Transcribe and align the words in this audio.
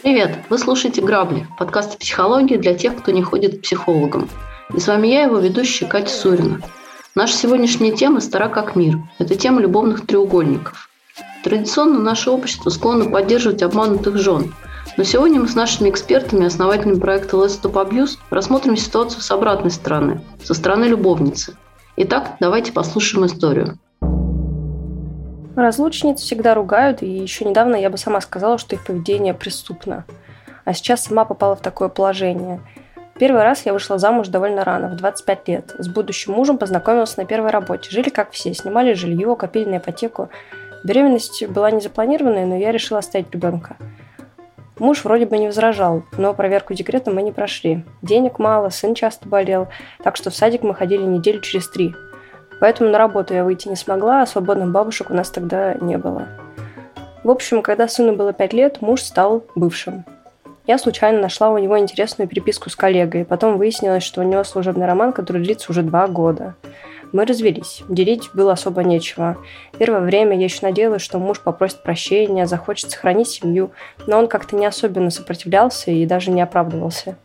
Привет! 0.00 0.38
Вы 0.48 0.58
слушаете 0.58 1.02
«Грабли»– 1.02 1.48
подкаст 1.58 1.96
о 1.96 1.98
психологии 1.98 2.56
для 2.56 2.74
тех, 2.74 2.96
кто 2.96 3.10
не 3.10 3.22
ходит 3.22 3.58
к 3.58 3.62
психологам. 3.62 4.28
И 4.76 4.78
с 4.78 4.86
вами 4.86 5.08
я, 5.08 5.22
его 5.22 5.38
ведущая 5.38 5.86
Катя 5.86 6.14
Сурина. 6.14 6.60
Наша 7.16 7.34
сегодняшняя 7.34 7.90
тема 7.90 8.20
стара 8.20 8.48
как 8.48 8.76
мир. 8.76 9.00
Это 9.18 9.34
тема 9.34 9.60
любовных 9.60 10.06
треугольников. 10.06 10.88
Традиционно 11.42 11.98
наше 11.98 12.30
общество 12.30 12.70
склонно 12.70 13.10
поддерживать 13.10 13.64
обманутых 13.64 14.18
жен. 14.18 14.54
Но 14.96 15.04
сегодня 15.04 15.40
мы 15.40 15.48
с 15.48 15.54
нашими 15.54 15.88
экспертами, 15.88 16.46
основателями 16.46 16.98
проекта 16.98 17.36
Let's 17.36 17.60
Stop 17.60 17.74
Abuse, 17.74 18.18
рассмотрим 18.30 18.76
ситуацию 18.76 19.22
с 19.22 19.30
обратной 19.30 19.70
стороны, 19.70 20.20
со 20.42 20.54
стороны 20.54 20.84
любовницы. 20.84 21.56
Итак, 21.96 22.36
давайте 22.40 22.72
послушаем 22.72 23.26
историю. 23.26 23.78
Разлучниц 25.56 26.20
всегда 26.20 26.54
ругают, 26.54 27.02
и 27.02 27.06
еще 27.06 27.44
недавно 27.44 27.76
я 27.76 27.90
бы 27.90 27.98
сама 27.98 28.20
сказала, 28.20 28.58
что 28.58 28.74
их 28.74 28.84
поведение 28.84 29.34
преступно. 29.34 30.04
А 30.64 30.72
сейчас 30.72 31.04
сама 31.04 31.24
попала 31.24 31.56
в 31.56 31.60
такое 31.60 31.88
положение. 31.88 32.60
Первый 33.18 33.42
раз 33.42 33.66
я 33.66 33.72
вышла 33.72 33.98
замуж 33.98 34.28
довольно 34.28 34.64
рано, 34.64 34.88
в 34.88 34.96
25 34.96 35.48
лет. 35.48 35.74
С 35.78 35.88
будущим 35.88 36.32
мужем 36.32 36.56
познакомилась 36.56 37.16
на 37.16 37.26
первой 37.26 37.50
работе. 37.50 37.90
Жили 37.90 38.08
как 38.08 38.30
все, 38.30 38.54
снимали 38.54 38.94
жилье, 38.94 39.36
копили 39.36 39.68
на 39.68 39.76
ипотеку. 39.76 40.30
Беременность 40.84 41.46
была 41.48 41.70
не 41.70 41.80
запланированная, 41.80 42.46
но 42.46 42.56
я 42.56 42.72
решила 42.72 43.00
оставить 43.00 43.30
ребенка. 43.32 43.76
Муж 44.82 45.04
вроде 45.04 45.24
бы 45.24 45.38
не 45.38 45.46
возражал, 45.46 46.02
но 46.18 46.34
проверку 46.34 46.74
декрета 46.74 47.10
мы 47.10 47.22
не 47.22 47.32
прошли. 47.32 47.84
Денег 48.02 48.38
мало, 48.38 48.68
сын 48.68 48.94
часто 48.94 49.28
болел, 49.28 49.68
так 50.02 50.16
что 50.16 50.30
в 50.30 50.34
садик 50.34 50.62
мы 50.62 50.74
ходили 50.74 51.02
неделю 51.02 51.40
через 51.40 51.68
три– 51.70 51.94
Поэтому 52.62 52.90
на 52.90 52.98
работу 52.98 53.34
я 53.34 53.42
выйти 53.42 53.66
не 53.66 53.74
смогла, 53.74 54.22
а 54.22 54.26
свободных 54.26 54.70
бабушек 54.70 55.10
у 55.10 55.14
нас 55.14 55.30
тогда 55.30 55.74
не 55.80 55.98
было. 55.98 56.28
В 57.24 57.30
общем, 57.30 57.60
когда 57.60 57.88
сыну 57.88 58.14
было 58.14 58.32
5 58.32 58.52
лет, 58.52 58.80
муж 58.80 59.02
стал 59.02 59.42
бывшим. 59.56 60.04
Я 60.68 60.78
случайно 60.78 61.20
нашла 61.20 61.50
у 61.50 61.58
него 61.58 61.76
интересную 61.76 62.28
переписку 62.28 62.70
с 62.70 62.76
коллегой. 62.76 63.24
Потом 63.24 63.58
выяснилось, 63.58 64.04
что 64.04 64.20
у 64.20 64.24
него 64.24 64.44
служебный 64.44 64.86
роман, 64.86 65.12
который 65.12 65.42
длится 65.42 65.72
уже 65.72 65.82
два 65.82 66.06
года. 66.06 66.54
Мы 67.12 67.26
развелись. 67.26 67.82
Делить 67.88 68.30
было 68.32 68.52
особо 68.52 68.82
нечего. 68.82 69.36
Первое 69.78 70.00
время 70.00 70.36
я 70.36 70.44
еще 70.44 70.60
надеялась, 70.62 71.02
что 71.02 71.18
муж 71.18 71.40
попросит 71.40 71.82
прощения, 71.82 72.46
захочет 72.46 72.90
сохранить 72.90 73.28
семью, 73.28 73.72
но 74.06 74.18
он 74.18 74.28
как-то 74.28 74.56
не 74.56 74.64
особенно 74.64 75.10
сопротивлялся 75.10 75.90
и 75.90 76.06
даже 76.06 76.30
не 76.30 76.40
оправдывался. 76.40 77.18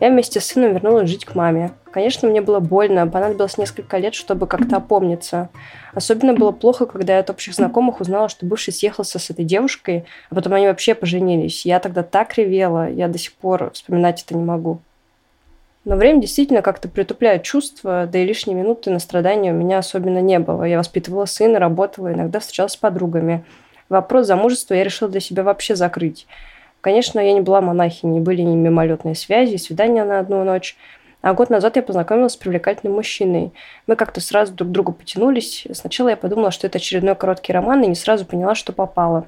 Я 0.00 0.10
вместе 0.10 0.40
с 0.40 0.46
сыном 0.46 0.74
вернулась 0.74 1.08
жить 1.08 1.24
к 1.24 1.34
маме. 1.34 1.72
Конечно, 1.90 2.28
мне 2.28 2.40
было 2.40 2.60
больно, 2.60 3.08
понадобилось 3.08 3.58
несколько 3.58 3.98
лет, 3.98 4.14
чтобы 4.14 4.46
как-то 4.46 4.76
опомниться. 4.76 5.48
Особенно 5.92 6.34
было 6.34 6.52
плохо, 6.52 6.86
когда 6.86 7.14
я 7.14 7.20
от 7.20 7.30
общих 7.30 7.54
знакомых 7.54 8.00
узнала, 8.00 8.28
что 8.28 8.46
бывший 8.46 8.72
съехался 8.72 9.18
с 9.18 9.30
этой 9.30 9.44
девушкой, 9.44 10.04
а 10.30 10.34
потом 10.36 10.54
они 10.54 10.66
вообще 10.66 10.94
поженились. 10.94 11.66
Я 11.66 11.80
тогда 11.80 12.02
так 12.02 12.36
ревела, 12.38 12.88
я 12.88 13.08
до 13.08 13.18
сих 13.18 13.32
пор 13.32 13.70
вспоминать 13.72 14.22
это 14.22 14.36
не 14.36 14.44
могу. 14.44 14.80
Но 15.84 15.96
время 15.96 16.20
действительно 16.20 16.60
как-то 16.60 16.88
притупляет 16.88 17.44
чувства, 17.44 18.08
да 18.10 18.18
и 18.18 18.26
лишние 18.26 18.56
минуты 18.56 18.90
на 18.90 18.98
страдания 18.98 19.52
у 19.52 19.56
меня 19.56 19.78
особенно 19.78 20.20
не 20.20 20.38
было. 20.38 20.64
Я 20.64 20.78
воспитывала 20.78 21.24
сына, 21.24 21.58
работала, 21.58 22.12
иногда 22.12 22.40
встречалась 22.40 22.72
с 22.72 22.76
подругами. 22.76 23.44
Вопрос 23.88 24.26
замужества 24.26 24.74
я 24.74 24.84
решила 24.84 25.10
для 25.10 25.20
себя 25.20 25.42
вообще 25.42 25.76
закрыть. 25.76 26.26
Конечно, 26.80 27.18
я 27.20 27.32
не 27.32 27.40
была 27.40 27.60
монахиней, 27.60 28.20
были 28.20 28.42
не 28.42 28.54
мимолетные 28.54 29.14
связи, 29.14 29.56
свидания 29.56 30.04
на 30.04 30.20
одну 30.20 30.44
ночь. 30.44 30.76
А 31.20 31.32
год 31.32 31.50
назад 31.50 31.76
я 31.76 31.82
познакомилась 31.82 32.34
с 32.34 32.36
привлекательным 32.36 32.94
мужчиной. 32.94 33.52
Мы 33.86 33.96
как-то 33.96 34.20
сразу 34.20 34.52
друг 34.52 34.68
к 34.68 34.72
другу 34.72 34.92
потянулись. 34.92 35.66
Сначала 35.72 36.10
я 36.10 36.16
подумала, 36.16 36.52
что 36.52 36.66
это 36.66 36.78
очередной 36.78 37.16
короткий 37.16 37.52
роман, 37.52 37.82
и 37.82 37.88
не 37.88 37.96
сразу 37.96 38.24
поняла, 38.24 38.54
что 38.54 38.72
попало. 38.72 39.26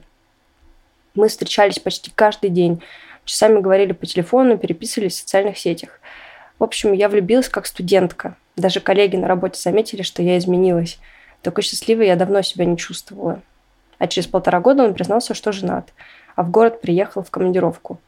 Мы 1.15 1.29
встречались 1.29 1.81
почти 1.81 2.13
каждый 2.15 2.51
день. 2.51 2.83
Часами 3.25 3.61
говорили 3.61 3.93
по 3.93 4.07
телефону, 4.07 4.57
переписывались 4.57 5.15
в 5.15 5.19
социальных 5.19 5.59
сетях. 5.59 6.01
В 6.61 6.65
общем, 6.65 6.93
я 6.93 7.09
влюбилась 7.09 7.49
как 7.49 7.67
студентка. 7.67 8.37
Даже 8.55 8.79
коллеги 8.79 9.17
на 9.17 9.27
работе 9.27 9.61
заметили, 9.61 10.03
что 10.03 10.23
я 10.23 10.39
изменилась. 10.39 11.01
Такой 11.43 11.65
счастливой 11.65 12.07
я 12.07 12.15
давно 12.15 12.43
себя 12.43 12.67
не 12.67 12.77
чувствовала. 12.77 13.43
А 13.99 14.07
через 14.07 14.29
полтора 14.29 14.61
года 14.61 14.85
он 14.85 14.95
признался, 14.95 15.35
что 15.35 15.51
женат– 15.51 15.93
а 16.41 16.43
в 16.43 16.51
город 16.51 16.81
приехал 16.81 17.23
в 17.23 17.31
командировку. 17.31 18.01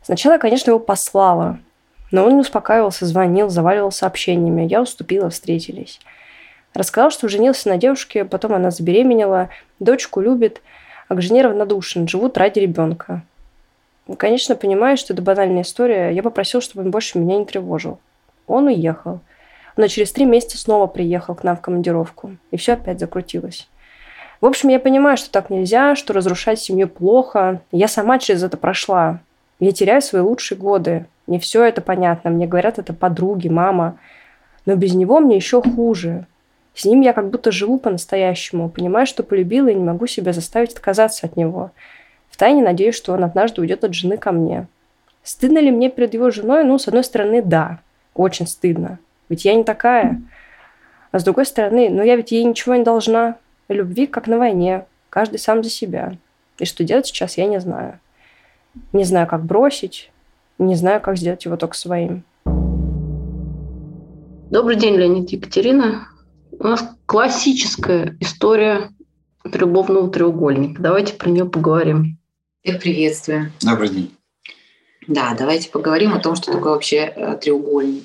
Сначала 0.00 0.38
конечно, 0.38 0.70
его 0.70 0.78
послала, 0.78 1.58
но 2.12 2.24
он 2.24 2.34
не 2.34 2.40
успокаивался, 2.40 3.06
звонил, 3.06 3.48
заваливал 3.48 3.90
сообщениями. 3.90 4.68
Я 4.68 4.82
уступила, 4.82 5.30
встретились. 5.30 6.00
Рассказал, 6.74 7.10
что 7.10 7.28
женился 7.28 7.68
на 7.68 7.76
девушке, 7.76 8.24
потом 8.24 8.54
она 8.54 8.70
забеременела, 8.70 9.48
дочку 9.80 10.20
любит, 10.20 10.62
а 11.08 11.16
к 11.16 11.22
жене 11.22 11.42
равнодушен, 11.42 12.06
живут 12.06 12.38
ради 12.38 12.60
ребенка. 12.60 13.22
Конечно, 14.18 14.54
понимаю, 14.54 14.96
что 14.96 15.12
это 15.12 15.22
банальная 15.22 15.62
история. 15.62 16.10
Я 16.10 16.22
попросил, 16.22 16.60
чтобы 16.60 16.84
он 16.84 16.90
больше 16.90 17.18
меня 17.18 17.38
не 17.38 17.44
тревожил. 17.44 17.98
Он 18.46 18.66
уехал. 18.66 19.20
Но 19.76 19.88
через 19.88 20.12
три 20.12 20.24
месяца 20.24 20.58
снова 20.58 20.86
приехал 20.86 21.34
к 21.34 21.42
нам 21.42 21.56
в 21.56 21.60
командировку. 21.60 22.36
И 22.50 22.56
все 22.56 22.74
опять 22.74 23.00
закрутилось. 23.00 23.68
В 24.40 24.46
общем, 24.46 24.68
я 24.68 24.78
понимаю, 24.78 25.16
что 25.16 25.30
так 25.30 25.50
нельзя, 25.50 25.96
что 25.96 26.12
разрушать 26.12 26.60
семью 26.60 26.88
плохо. 26.88 27.60
Я 27.72 27.88
сама 27.88 28.18
через 28.18 28.42
это 28.42 28.56
прошла. 28.56 29.20
Я 29.58 29.72
теряю 29.72 30.02
свои 30.02 30.22
лучшие 30.22 30.56
годы. 30.56 31.06
Мне 31.26 31.40
все 31.40 31.64
это 31.64 31.80
понятно. 31.80 32.30
Мне 32.30 32.46
говорят 32.46 32.78
это 32.78 32.92
подруги, 32.92 33.48
мама. 33.48 33.98
Но 34.66 34.76
без 34.76 34.94
него 34.94 35.18
мне 35.18 35.36
еще 35.36 35.62
хуже. 35.62 36.26
С 36.74 36.84
ним 36.84 37.00
я 37.00 37.12
как 37.12 37.30
будто 37.30 37.50
живу 37.50 37.78
по-настоящему. 37.78 38.68
Понимаю, 38.68 39.06
что 39.06 39.22
полюбила 39.22 39.68
и 39.68 39.74
не 39.74 39.82
могу 39.82 40.06
себя 40.06 40.32
заставить 40.32 40.74
отказаться 40.74 41.26
от 41.26 41.36
него. 41.36 41.70
Втайне 42.36 42.62
надеюсь, 42.62 42.94
что 42.94 43.14
он 43.14 43.24
однажды 43.24 43.62
уйдет 43.62 43.82
от 43.82 43.94
жены 43.94 44.18
ко 44.18 44.30
мне. 44.30 44.66
Стыдно 45.22 45.58
ли 45.58 45.70
мне 45.70 45.88
перед 45.88 46.12
его 46.12 46.30
женой? 46.30 46.64
Ну, 46.64 46.76
с 46.76 46.86
одной 46.86 47.02
стороны, 47.02 47.40
да. 47.40 47.80
Очень 48.12 48.46
стыдно. 48.46 48.98
Ведь 49.30 49.46
я 49.46 49.54
не 49.54 49.64
такая. 49.64 50.20
А 51.12 51.18
с 51.18 51.24
другой 51.24 51.46
стороны, 51.46 51.88
ну 51.88 52.02
я 52.02 52.14
ведь 52.14 52.32
ей 52.32 52.44
ничего 52.44 52.74
не 52.74 52.84
должна. 52.84 53.36
Любви, 53.70 54.06
как 54.06 54.26
на 54.26 54.36
войне, 54.36 54.84
каждый 55.08 55.38
сам 55.38 55.64
за 55.64 55.70
себя. 55.70 56.18
И 56.58 56.66
что 56.66 56.84
делать 56.84 57.06
сейчас, 57.06 57.38
я 57.38 57.46
не 57.46 57.58
знаю. 57.58 58.00
Не 58.92 59.04
знаю, 59.04 59.26
как 59.26 59.42
бросить, 59.42 60.12
не 60.58 60.74
знаю, 60.74 61.00
как 61.00 61.16
сделать 61.16 61.46
его 61.46 61.56
только 61.56 61.74
своим. 61.74 62.22
Добрый 64.50 64.76
день, 64.76 64.96
Леонид 64.96 65.30
Екатерина. 65.30 66.06
У 66.52 66.64
нас 66.64 66.86
классическая 67.06 68.14
история 68.20 68.90
любовного 69.42 70.10
треугольника. 70.10 70.82
Давайте 70.82 71.14
про 71.14 71.30
нее 71.30 71.46
поговорим. 71.46 72.15
Всех 72.66 72.80
приветствую. 72.80 73.52
Добрый 73.62 73.88
день. 73.90 74.16
Да, 75.06 75.36
давайте 75.38 75.70
поговорим 75.70 76.14
о 76.14 76.18
том, 76.18 76.34
что 76.34 76.50
такое 76.50 76.72
вообще 76.72 77.12
э, 77.14 77.38
треугольник. 77.40 78.02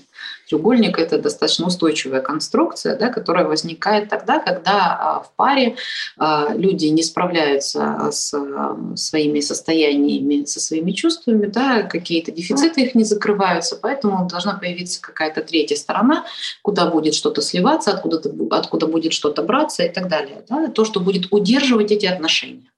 Треугольник– 0.47 0.99
это 0.99 1.17
достаточно 1.17 1.65
устойчивая 1.65 2.21
конструкция, 2.21 2.95
да, 2.95 3.09
которая 3.09 3.45
возникает 3.45 4.09
тогда, 4.09 4.37
когда 4.37 4.97
а, 4.99 5.19
в 5.21 5.31
паре 5.35 5.77
а, 6.19 6.53
люди 6.53 6.85
не 6.85 7.01
справляются 7.01 8.09
с 8.11 8.35
а, 8.35 8.77
своими 8.95 9.39
состояниями, 9.39 10.45
со 10.45 10.59
своими 10.59 10.91
чувствами, 10.91 11.47
да, 11.47 11.81
какие-то 11.81 12.31
дефициты 12.31 12.81
их 12.81 12.93
не 12.93 13.03
закрываются, 13.03 13.77
поэтому 13.81 14.27
должна 14.29 14.53
появиться 14.53 15.01
какая-то 15.01 15.41
третья 15.41 15.77
сторона, 15.77 16.25
куда 16.61 16.85
будет 16.85 17.15
что-то 17.15 17.41
сливаться, 17.41 17.93
откуда, 17.93 18.21
откуда 18.51 18.85
будет 18.85 19.13
что-то 19.13 19.41
браться 19.41 19.81
и 19.81 19.89
так 19.89 20.07
далее. 20.07 20.45
Да, 20.47 20.67
то, 20.67 20.85
что 20.85 20.99
будет 20.99 21.29
удерживать 21.31 21.91
эти 21.91 22.05
отношения 22.05 22.71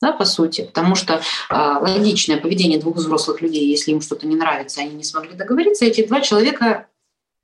да, 0.00 0.12
по 0.12 0.24
сути, 0.24 0.62
потому 0.62 0.94
что 0.94 1.20
э, 1.50 1.54
логичное 1.54 2.36
поведение 2.36 2.78
двух 2.78 2.96
взрослых 2.96 3.40
людей, 3.40 3.66
если 3.66 3.92
им 3.92 4.00
что-то 4.00 4.26
не 4.26 4.36
нравится, 4.36 4.80
они 4.80 4.94
не 4.94 5.04
смогли 5.04 5.34
договориться, 5.34 5.84
эти 5.84 6.06
два 6.06 6.20
человека 6.20 6.86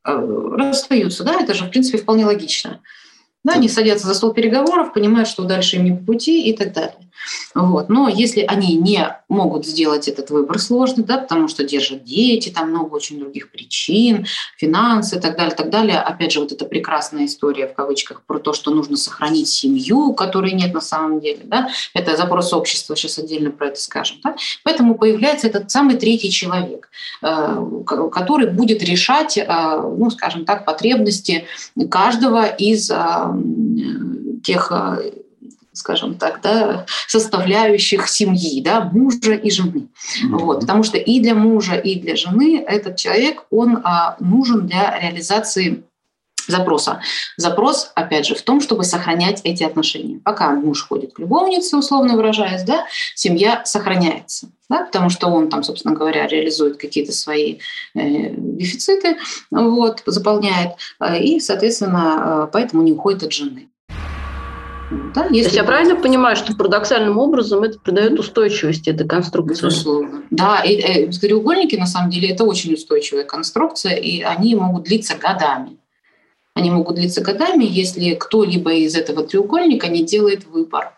Э, 0.04 0.48
расстаются, 0.56 1.22
да, 1.22 1.40
это 1.40 1.54
же, 1.54 1.66
в 1.66 1.70
принципе, 1.70 1.98
вполне 1.98 2.26
логично. 2.26 2.80
Да, 3.44 3.54
они 3.54 3.68
садятся 3.68 4.06
за 4.06 4.14
стол 4.14 4.32
переговоров, 4.32 4.92
понимают, 4.92 5.28
что 5.28 5.44
дальше 5.44 5.76
им 5.76 5.84
не 5.84 5.92
по 5.92 6.04
пути 6.04 6.48
и 6.48 6.56
так 6.56 6.72
далее. 6.72 7.10
Вот. 7.54 7.88
Но 7.88 8.08
если 8.08 8.42
они 8.42 8.76
не 8.76 9.16
могут 9.28 9.66
сделать 9.66 10.08
этот 10.08 10.30
выбор 10.30 10.58
сложный, 10.58 11.04
да, 11.04 11.18
потому 11.18 11.48
что 11.48 11.64
держат 11.64 12.04
дети, 12.04 12.50
там 12.50 12.70
много 12.70 12.94
очень 12.94 13.18
других 13.18 13.50
причин, 13.50 14.26
финансы 14.56 15.16
и 15.16 15.20
так 15.20 15.36
далее, 15.36 15.54
так 15.54 15.70
далее. 15.70 15.98
Опять 15.98 16.32
же, 16.32 16.40
вот 16.40 16.52
эта 16.52 16.64
прекрасная 16.64 17.26
история 17.26 17.66
в 17.66 17.74
кавычках 17.74 18.22
про 18.22 18.38
то, 18.38 18.52
что 18.52 18.70
нужно 18.70 18.96
сохранить 18.96 19.48
семью, 19.48 20.12
которой 20.14 20.52
нет 20.52 20.74
на 20.74 20.80
самом 20.80 21.20
деле. 21.20 21.40
Да? 21.44 21.68
Это 21.94 22.16
запрос 22.16 22.52
общества, 22.52 22.96
сейчас 22.96 23.18
отдельно 23.18 23.50
про 23.50 23.68
это 23.68 23.80
скажем. 23.80 24.18
Да? 24.22 24.36
Поэтому 24.64 24.94
появляется 24.94 25.46
этот 25.46 25.70
самый 25.70 25.96
третий 25.96 26.30
человек, 26.30 26.90
э, 27.22 27.56
который 27.86 28.50
будет 28.50 28.82
решать, 28.82 29.36
э, 29.38 29.44
ну, 29.46 30.10
скажем 30.10 30.44
так, 30.44 30.64
потребности 30.64 31.46
каждого 31.90 32.46
из 32.46 32.90
э, 32.90 32.96
тех 34.42 34.72
скажем 35.82 36.14
так, 36.14 36.40
да, 36.42 36.86
составляющих 37.08 38.08
семьи, 38.08 38.62
да, 38.62 38.88
мужа 38.92 39.34
и 39.34 39.50
жены. 39.50 39.88
Вот, 40.30 40.60
потому 40.60 40.84
что 40.84 40.96
и 40.96 41.18
для 41.20 41.34
мужа, 41.34 41.74
и 41.74 41.98
для 41.98 42.14
жены 42.14 42.64
этот 42.66 42.96
человек, 42.96 43.44
он 43.50 43.80
а, 43.82 44.16
нужен 44.20 44.68
для 44.68 44.96
реализации 45.00 45.82
запроса. 46.46 47.00
Запрос, 47.36 47.90
опять 47.94 48.26
же, 48.26 48.34
в 48.34 48.42
том, 48.42 48.60
чтобы 48.60 48.84
сохранять 48.84 49.40
эти 49.44 49.64
отношения. 49.64 50.20
Пока 50.24 50.50
муж 50.50 50.86
ходит 50.86 51.12
к 51.14 51.18
любовнице, 51.18 51.76
условно 51.76 52.16
выражаясь, 52.16 52.62
да, 52.62 52.86
семья 53.14 53.62
сохраняется, 53.64 54.48
да, 54.68 54.84
потому 54.84 55.10
что 55.10 55.28
он 55.28 55.48
там, 55.48 55.62
собственно 55.62 55.94
говоря, 55.94 56.26
реализует 56.26 56.78
какие-то 56.78 57.12
свои 57.12 57.58
э, 57.94 58.34
дефициты, 58.36 59.18
вот, 59.50 60.02
заполняет, 60.06 60.72
э, 61.00 61.20
и, 61.20 61.40
соответственно, 61.40 62.46
э, 62.46 62.48
поэтому 62.52 62.82
не 62.82 62.92
уходит 62.92 63.22
от 63.22 63.32
жены. 63.32 63.68
Да, 65.14 65.26
если 65.26 65.30
То 65.30 65.36
есть 65.36 65.56
я 65.56 65.64
правильно 65.64 65.96
понимаю, 65.96 66.36
что 66.36 66.54
парадоксальным 66.54 67.18
образом 67.18 67.62
это 67.62 67.78
придает 67.78 68.18
устойчивость 68.18 68.88
этой 68.88 69.06
конструкции? 69.06 69.66
Безусловно. 69.66 70.22
Да, 70.30 70.60
и, 70.60 70.74
и 70.74 71.08
э, 71.08 71.10
треугольники 71.10 71.76
на 71.76 71.86
самом 71.86 72.10
деле 72.10 72.30
это 72.30 72.44
очень 72.44 72.74
устойчивая 72.74 73.24
конструкция, 73.24 73.94
и 73.94 74.22
они 74.22 74.54
могут 74.54 74.84
длиться 74.84 75.16
годами. 75.16 75.76
Они 76.54 76.70
могут 76.70 76.96
длиться 76.96 77.22
годами, 77.22 77.64
если 77.64 78.14
кто-либо 78.14 78.72
из 78.72 78.94
этого 78.94 79.24
треугольника 79.24 79.88
не 79.88 80.04
делает 80.04 80.46
выбор. 80.46 80.92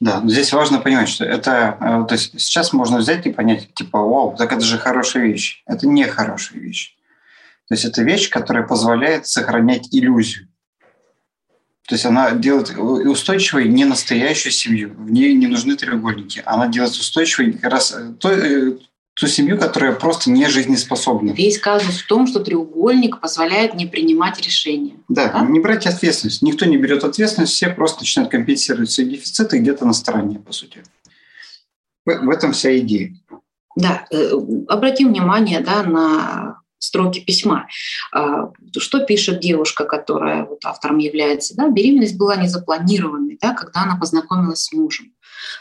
Да, 0.00 0.20
но 0.20 0.30
здесь 0.30 0.52
важно 0.52 0.78
понимать, 0.78 1.08
что 1.08 1.24
это, 1.24 1.76
э, 1.80 2.08
то 2.08 2.14
есть 2.14 2.40
сейчас 2.40 2.72
можно 2.72 2.98
взять 2.98 3.26
и 3.26 3.32
понять, 3.32 3.72
типа, 3.74 3.98
вау, 3.98 4.34
так 4.36 4.52
это 4.52 4.62
же 4.62 4.78
хорошая 4.78 5.24
вещь. 5.24 5.62
Это 5.66 5.86
не 5.86 6.04
хорошая 6.04 6.60
вещь. 6.60 6.96
То 7.68 7.74
есть 7.74 7.84
это 7.84 8.02
вещь, 8.02 8.28
которая 8.30 8.66
позволяет 8.66 9.26
сохранять 9.26 9.88
иллюзию. 9.92 10.49
То 11.90 11.94
есть 11.96 12.06
она 12.06 12.30
делает 12.30 12.78
устойчивой 12.78 13.66
не 13.66 13.84
настоящую 13.84 14.52
семью. 14.52 14.94
В 14.96 15.10
ней 15.10 15.34
не 15.34 15.48
нужны 15.48 15.74
треугольники. 15.74 16.40
Она 16.46 16.68
делает 16.68 16.92
устойчивой 16.92 17.54
как 17.54 17.72
раз 17.72 17.92
э, 17.92 18.12
то, 18.20 18.30
э, 18.30 18.76
ту 19.14 19.26
семью, 19.26 19.58
которая 19.58 19.90
просто 19.90 20.30
не 20.30 20.46
жизнеспособна. 20.46 21.32
Весь 21.32 21.58
казус 21.58 21.98
в 21.98 22.06
том, 22.06 22.28
что 22.28 22.38
треугольник 22.44 23.20
позволяет 23.20 23.74
не 23.74 23.86
принимать 23.86 24.40
решения. 24.40 24.98
Да, 25.08 25.32
да? 25.32 25.44
не 25.44 25.58
брать 25.58 25.84
ответственность. 25.88 26.42
Никто 26.42 26.64
не 26.64 26.76
берет 26.76 27.02
ответственность, 27.02 27.54
все 27.54 27.70
просто 27.70 28.02
начинают 28.02 28.30
компенсировать 28.30 28.92
свои 28.92 29.06
дефициты 29.06 29.58
где-то 29.58 29.84
на 29.84 29.92
стороне, 29.92 30.38
по 30.38 30.52
сути. 30.52 30.84
В, 32.06 32.14
в 32.14 32.30
этом 32.30 32.52
вся 32.52 32.78
идея. 32.78 33.16
Да, 33.74 34.06
э, 34.12 34.30
обратим 34.68 35.08
внимание 35.08 35.58
да, 35.58 35.82
на 35.82 36.60
строки 36.80 37.20
письма. 37.20 37.68
А, 38.12 38.50
что 38.78 39.04
пишет 39.04 39.40
девушка, 39.40 39.84
которая 39.84 40.44
вот 40.44 40.64
автором 40.64 40.98
является? 40.98 41.54
Да? 41.56 41.68
Беременность 41.68 42.18
была 42.18 42.36
незапланированной, 42.36 43.38
да, 43.40 43.54
когда 43.54 43.82
она 43.82 43.96
познакомилась 43.96 44.64
с 44.64 44.72
мужем. 44.72 45.12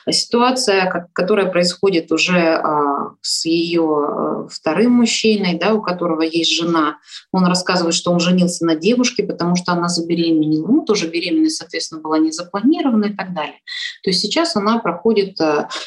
Ситуация, 0.09 1.07
которая 1.13 1.51
происходит 1.51 2.11
уже 2.11 2.39
а, 2.39 2.98
с 3.21 3.45
ее 3.45 3.83
а, 3.83 4.47
вторым 4.49 4.93
мужчиной, 4.93 5.57
да, 5.59 5.73
у 5.73 5.81
которого 5.81 6.21
есть 6.21 6.55
жена, 6.55 6.97
он 7.31 7.45
рассказывает, 7.45 7.95
что 7.95 8.11
он 8.11 8.19
женился 8.19 8.65
на 8.65 8.75
девушке, 8.75 9.23
потому 9.23 9.55
что 9.55 9.71
она 9.71 9.89
забеременела. 9.89 10.67
Ну, 10.67 10.85
тоже 10.85 11.07
беременность, 11.07 11.57
соответственно, 11.57 12.01
была 12.01 12.19
не 12.19 12.31
запланирована 12.31 13.05
и 13.05 13.13
так 13.15 13.33
далее. 13.33 13.59
То 14.03 14.09
есть 14.09 14.21
сейчас 14.21 14.55
она 14.55 14.79
проходит 14.79 15.37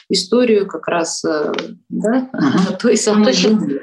историю 0.08 0.66
как 0.66 0.88
раз 0.88 1.24
да, 1.88 2.30
той 2.80 2.96
самой 2.96 3.32
жены. 3.32 3.80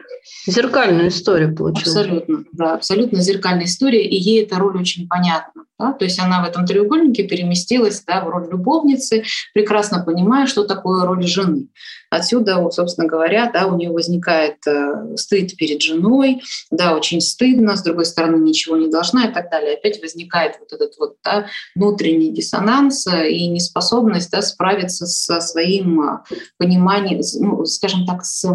Зеркальную 0.47 1.09
историю 1.09 1.55
получилась. 1.55 1.95
Абсолютно, 1.95 2.43
да, 2.51 2.73
абсолютно 2.73 3.21
зеркальная 3.21 3.65
история, 3.65 4.05
и 4.05 4.15
ей 4.15 4.43
эта 4.43 4.57
роль 4.57 4.77
очень 4.77 5.07
понятна. 5.07 5.63
Да? 5.79 5.93
То 5.93 6.05
есть 6.05 6.19
она 6.19 6.43
в 6.43 6.47
этом 6.47 6.65
треугольнике 6.65 7.23
переместилась 7.23 8.03
да, 8.05 8.23
в 8.23 8.29
роль 8.29 8.49
любовницы, 8.49 9.23
прекрасно 9.53 10.03
понимая, 10.03 10.45
что 10.45 10.65
такое 10.65 11.05
роль 11.05 11.25
жены. 11.25 11.67
Отсюда, 12.09 12.69
собственно 12.71 13.07
говоря, 13.07 13.51
да, 13.51 13.67
у 13.67 13.77
нее 13.77 13.91
возникает 13.91 14.65
э, 14.65 15.15
стыд 15.15 15.55
перед 15.55 15.81
женой, 15.81 16.41
да, 16.71 16.95
очень 16.95 17.21
стыдно, 17.21 17.75
с 17.75 17.83
другой 17.83 18.05
стороны, 18.05 18.41
ничего 18.41 18.77
не 18.77 18.87
должна 18.87 19.25
и 19.25 19.33
так 19.33 19.49
далее. 19.51 19.75
Опять 19.75 20.01
возникает 20.01 20.57
вот 20.59 20.73
этот 20.73 20.97
вот 20.97 21.17
да, 21.23 21.47
внутренний 21.75 22.33
диссонанс 22.33 23.07
э, 23.07 23.29
и 23.29 23.47
неспособность 23.47 24.31
да, 24.31 24.41
справиться 24.41 25.05
со 25.05 25.39
своим 25.41 26.01
э, 26.01 26.23
пониманием, 26.57 27.21
ну, 27.39 27.65
скажем 27.65 28.05
так, 28.05 28.25
с 28.25 28.45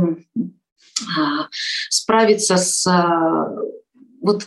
а, 1.18 1.48
справиться 1.90 2.56
с 2.56 2.86
а, 2.86 3.48
вот 4.22 4.46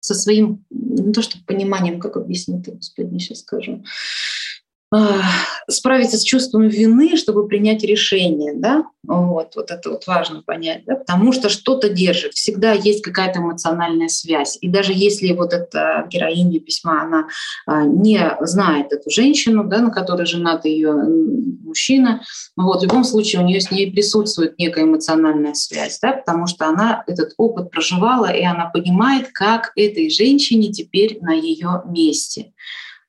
со 0.00 0.14
своим, 0.14 0.64
не 0.70 1.12
то 1.12 1.20
что 1.20 1.38
пониманием, 1.46 1.98
как 1.98 2.16
объяснить, 2.16 2.68
господи, 2.68 3.18
сейчас 3.18 3.40
скажу, 3.40 3.82
справиться 5.68 6.16
с 6.16 6.22
чувством 6.22 6.68
вины, 6.68 7.16
чтобы 7.16 7.48
принять 7.48 7.82
решение, 7.82 8.52
да, 8.54 8.84
вот, 9.02 9.56
вот 9.56 9.70
это 9.70 9.90
вот 9.90 10.06
важно 10.06 10.42
понять, 10.42 10.84
да, 10.86 10.94
потому 10.94 11.32
что 11.32 11.48
что-то 11.48 11.88
держит, 11.88 12.34
всегда 12.34 12.72
есть 12.72 13.02
какая-то 13.02 13.40
эмоциональная 13.40 14.08
связь, 14.08 14.58
и 14.60 14.68
даже 14.68 14.92
если 14.94 15.32
вот 15.32 15.52
эта 15.52 16.06
героиня 16.08 16.60
письма, 16.60 17.02
она 17.02 17.26
а, 17.66 17.82
не 17.82 18.36
знает 18.42 18.92
эту 18.92 19.10
женщину, 19.10 19.64
да, 19.64 19.80
на 19.80 19.90
которой 19.90 20.24
женат 20.24 20.64
ее 20.64 20.92
мужчина, 20.92 22.22
вот, 22.56 22.80
в 22.80 22.84
любом 22.84 23.02
случае 23.02 23.42
у 23.42 23.44
нее 23.44 23.60
с 23.60 23.72
ней 23.72 23.90
присутствует 23.90 24.56
некая 24.58 24.84
эмоциональная 24.84 25.54
связь, 25.54 25.98
да, 26.00 26.12
потому 26.12 26.46
что 26.46 26.66
она 26.66 27.02
этот 27.08 27.32
опыт 27.38 27.70
проживала, 27.72 28.26
и 28.26 28.44
она 28.44 28.66
понимает, 28.66 29.30
как 29.32 29.72
этой 29.74 30.10
женщине 30.10 30.72
теперь 30.72 31.18
на 31.20 31.32
ее 31.32 31.82
месте. 31.86 32.52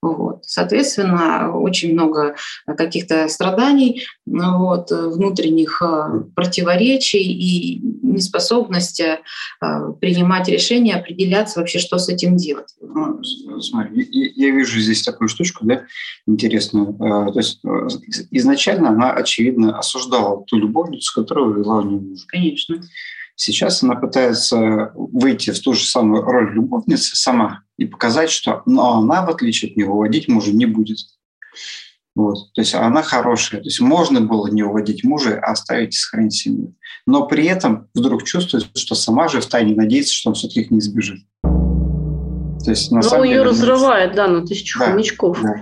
Вот. 0.01 0.43
Соответственно, 0.45 1.51
очень 1.57 1.93
много 1.93 2.35
каких-то 2.65 3.27
страданий, 3.27 4.03
вот, 4.25 4.91
внутренних 4.91 5.81
э, 5.81 6.23
противоречий 6.35 7.23
и 7.23 7.81
неспособности 8.03 9.19
э, 9.61 9.93
принимать 9.99 10.47
решения, 10.49 10.95
определяться 10.95 11.59
вообще, 11.59 11.79
что 11.79 11.97
с 11.97 12.09
этим 12.09 12.37
делать. 12.37 12.75
Ну, 12.79 13.23
смотри, 13.59 14.07
я 14.11 14.51
вижу 14.51 14.79
здесь 14.79 15.01
такую 15.01 15.29
штучку, 15.29 15.65
да, 15.65 15.83
интересную. 16.27 16.93
То 16.93 17.39
есть 17.39 17.61
изначально 18.31 18.89
она, 18.89 19.13
очевидно, 19.13 19.77
осуждала 19.77 20.43
ту 20.45 20.57
любовницу, 20.57 21.11
которую 21.19 21.55
вела 21.55 21.79
у 21.79 21.83
нее 21.83 21.99
муж. 21.99 22.19
Конечно. 22.27 22.81
Сейчас 23.39 23.83
она 23.83 23.93
пытается 23.95 24.91
выйти 24.95 25.51
в 25.51 25.59
ту 25.61 25.73
же 25.73 25.85
самую 25.85 26.23
роль 26.23 26.55
любовницы 26.55 27.15
сама 27.15 27.61
и 27.77 27.85
показать, 27.85 28.31
что 28.31 28.63
но 28.65 28.97
она, 28.97 29.23
в 29.23 29.29
отличие 29.29 29.69
от 29.69 29.77
него, 29.77 29.93
выводить 29.93 30.27
мужа 30.27 30.51
не 30.51 30.65
будет. 30.65 30.97
Вот. 32.15 32.51
То 32.55 32.61
есть 32.61 32.73
она 32.73 33.03
хорошая. 33.03 33.61
То 33.61 33.67
есть 33.67 33.79
можно 33.79 34.21
было 34.21 34.47
не 34.47 34.63
уводить 34.63 35.03
мужа, 35.03 35.39
а 35.39 35.51
оставить 35.51 35.93
и 35.93 35.97
сохранить 35.97 36.33
семью. 36.33 36.73
Но 37.05 37.27
при 37.27 37.45
этом 37.45 37.89
вдруг 37.93 38.23
чувствует, 38.23 38.67
что 38.75 38.95
сама 38.95 39.27
же 39.27 39.39
в 39.39 39.45
тайне 39.45 39.75
надеется, 39.75 40.15
что 40.15 40.29
он 40.29 40.35
все-таки 40.35 40.61
их 40.61 40.71
не 40.71 40.79
избежит. 40.79 41.19
То 41.43 42.71
есть, 42.71 42.91
на 42.91 43.01
ну, 43.01 43.23
ее 43.23 43.33
деле, 43.33 43.43
разрывает, 43.43 44.15
да, 44.15 44.27
на 44.27 44.43
тысячу 44.47 44.79
да, 44.79 44.87
хомячков. 44.87 45.39
Да. 45.43 45.61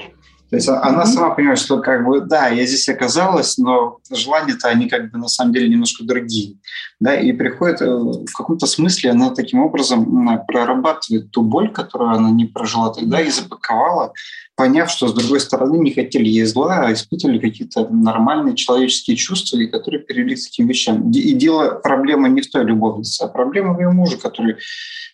То 0.50 0.58
есть 0.58 0.70
она 0.70 1.06
сама 1.06 1.32
понимает, 1.32 1.60
что 1.60 1.82
как 1.82 2.06
бы, 2.06 2.22
да, 2.22 2.50
я 2.50 2.66
здесь 2.66 2.88
оказалась, 2.88 3.58
но 3.58 3.98
желания-то 4.12 4.68
они 4.68 4.88
как 4.88 5.12
бы 5.12 5.18
на 5.18 5.28
самом 5.28 5.54
деле 5.54 5.70
немножко 5.70 6.04
другие. 6.04 6.58
Да, 7.00 7.16
и 7.16 7.32
приходит 7.32 7.82
э, 7.82 7.86
в 7.86 8.32
каком-то 8.34 8.68
смысле 8.68 9.12
она 9.12 9.32
таким 9.32 9.60
образом 9.60 10.46
прорабатывает 10.48 11.32
ту 11.32 11.42
боль, 11.42 11.72
которую 11.72 12.12
она 12.12 12.30
не 12.30 12.46
прожила 12.46 12.94
тогда, 12.94 13.22
и 13.22 13.32
запаковала, 13.32 14.14
поняв, 14.56 14.90
что 14.90 15.08
с 15.08 15.14
другой 15.14 15.40
стороны 15.40 15.78
не 15.78 15.92
хотели 15.94 16.28
ей 16.28 16.46
зла, 16.46 16.86
а 16.86 16.94
испытывали 16.94 17.40
какие-то 17.40 17.88
нормальные 17.90 18.56
человеческие 18.56 19.18
чувства, 19.18 19.58
и 19.58 19.68
которые 19.68 20.02
перевели 20.04 20.36
к 20.36 20.44
таким 20.44 20.68
вещам. 20.68 21.12
И 21.12 21.34
дело, 21.34 21.80
проблема 21.84 22.30
не 22.30 22.42
в 22.42 22.50
той 22.50 22.64
любовнице, 22.64 23.24
а 23.24 23.28
проблема 23.28 23.74
в 23.74 23.80
ее 23.80 23.90
муже, 23.90 24.18
который 24.18 24.58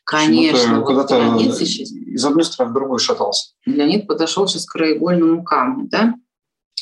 Конечно, 0.04 0.82
куда-то 0.82 1.22
вот 1.22 1.62
из 1.62 2.26
одной 2.26 2.44
стороны 2.44 2.72
в 2.72 2.76
другую 2.76 3.00
шатался. 3.00 3.54
Леонид 3.66 4.08
подошел 4.08 4.48
сейчас 4.48 4.66
к 4.66 4.74
краеугольному 4.74 5.44
камню, 5.44 5.88
да? 5.90 6.16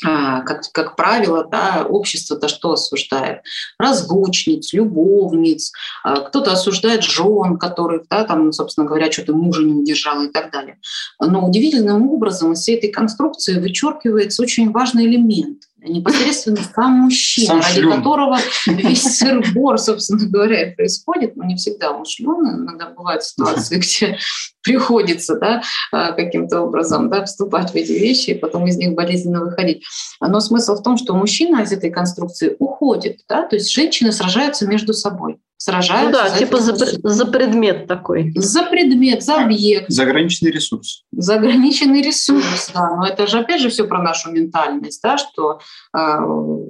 А, 0.05 0.41
как, 0.41 0.61
как 0.71 0.95
правило, 0.95 1.45
да, 1.45 1.85
общество-то 1.87 2.47
что 2.47 2.73
осуждает? 2.73 3.41
Разлучниц, 3.77 4.73
любовниц, 4.73 5.71
а, 6.03 6.21
кто-то 6.21 6.51
осуждает 6.51 7.03
жен, 7.03 7.57
которых, 7.57 8.03
да, 8.09 8.23
там, 8.23 8.51
собственно 8.51 8.87
говоря, 8.87 9.11
что-то 9.11 9.33
мужа 9.33 9.63
не 9.63 9.73
удержала 9.73 10.23
и 10.23 10.29
так 10.29 10.51
далее. 10.51 10.79
Но 11.19 11.47
удивительным 11.47 12.09
образом 12.09 12.53
из 12.53 12.59
всей 12.59 12.77
этой 12.77 12.91
конструкции 12.91 13.59
вычеркивается 13.59 14.41
очень 14.41 14.71
важный 14.71 15.05
элемент 15.05 15.68
непосредственно 15.81 16.59
сам 16.75 16.91
мужчина, 16.91 17.47
сам 17.47 17.61
ради 17.61 17.79
шлюн. 17.81 17.97
которого 17.97 18.37
весь 18.67 19.17
сырбор, 19.17 19.77
собственно 19.77 20.25
говоря, 20.27 20.73
происходит. 20.75 21.35
Но 21.35 21.45
не 21.45 21.55
всегда 21.55 21.91
он 21.91 22.05
шлюн, 22.05 22.47
иногда 22.47 22.89
бывают 22.89 23.23
ситуации, 23.23 23.77
где 23.79 24.17
приходится 24.61 25.35
да, 25.39 25.61
а, 25.91 26.11
каким-то 26.11 26.61
образом 26.61 27.09
да, 27.09 27.25
вступать 27.25 27.71
в 27.71 27.75
эти 27.75 27.93
вещи 27.93 28.31
и 28.31 28.37
потом 28.37 28.67
из 28.67 28.77
них 28.77 28.93
болезненно 28.93 29.41
выходить. 29.41 29.83
Но 30.19 30.39
смысл 30.39 30.75
в 30.75 30.83
том, 30.83 30.97
что 30.97 31.13
мужчина 31.13 31.61
из 31.61 31.71
этой 31.71 31.89
конструкции 31.89 32.55
уходит. 32.59 33.19
Да? 33.27 33.47
То 33.47 33.55
есть 33.55 33.71
женщины 33.71 34.11
сражаются 34.11 34.67
между 34.67 34.93
собой. 34.93 35.39
Сражаются. 35.59 36.05
Ну 36.05 36.11
да, 36.11 36.29
за 36.29 36.37
типа 36.37 36.57
за, 36.57 36.73
за 36.75 37.25
предмет 37.25 37.85
такой. 37.85 38.31
За 38.35 38.63
предмет, 38.63 39.23
за 39.23 39.43
объект. 39.43 39.89
Заграничный 39.89 40.51
ресурс. 40.51 41.03
За 41.11 41.35
ограниченный 41.35 42.01
ресурс, 42.01 42.71
да. 42.73 42.95
Но 42.95 43.05
это 43.05 43.27
же 43.27 43.39
опять 43.39 43.61
же 43.61 43.69
все 43.69 43.85
про 43.85 44.01
нашу 44.01 44.31
ментальность, 44.31 45.01
да, 45.03 45.17
что 45.17 45.59
э, 45.93 45.99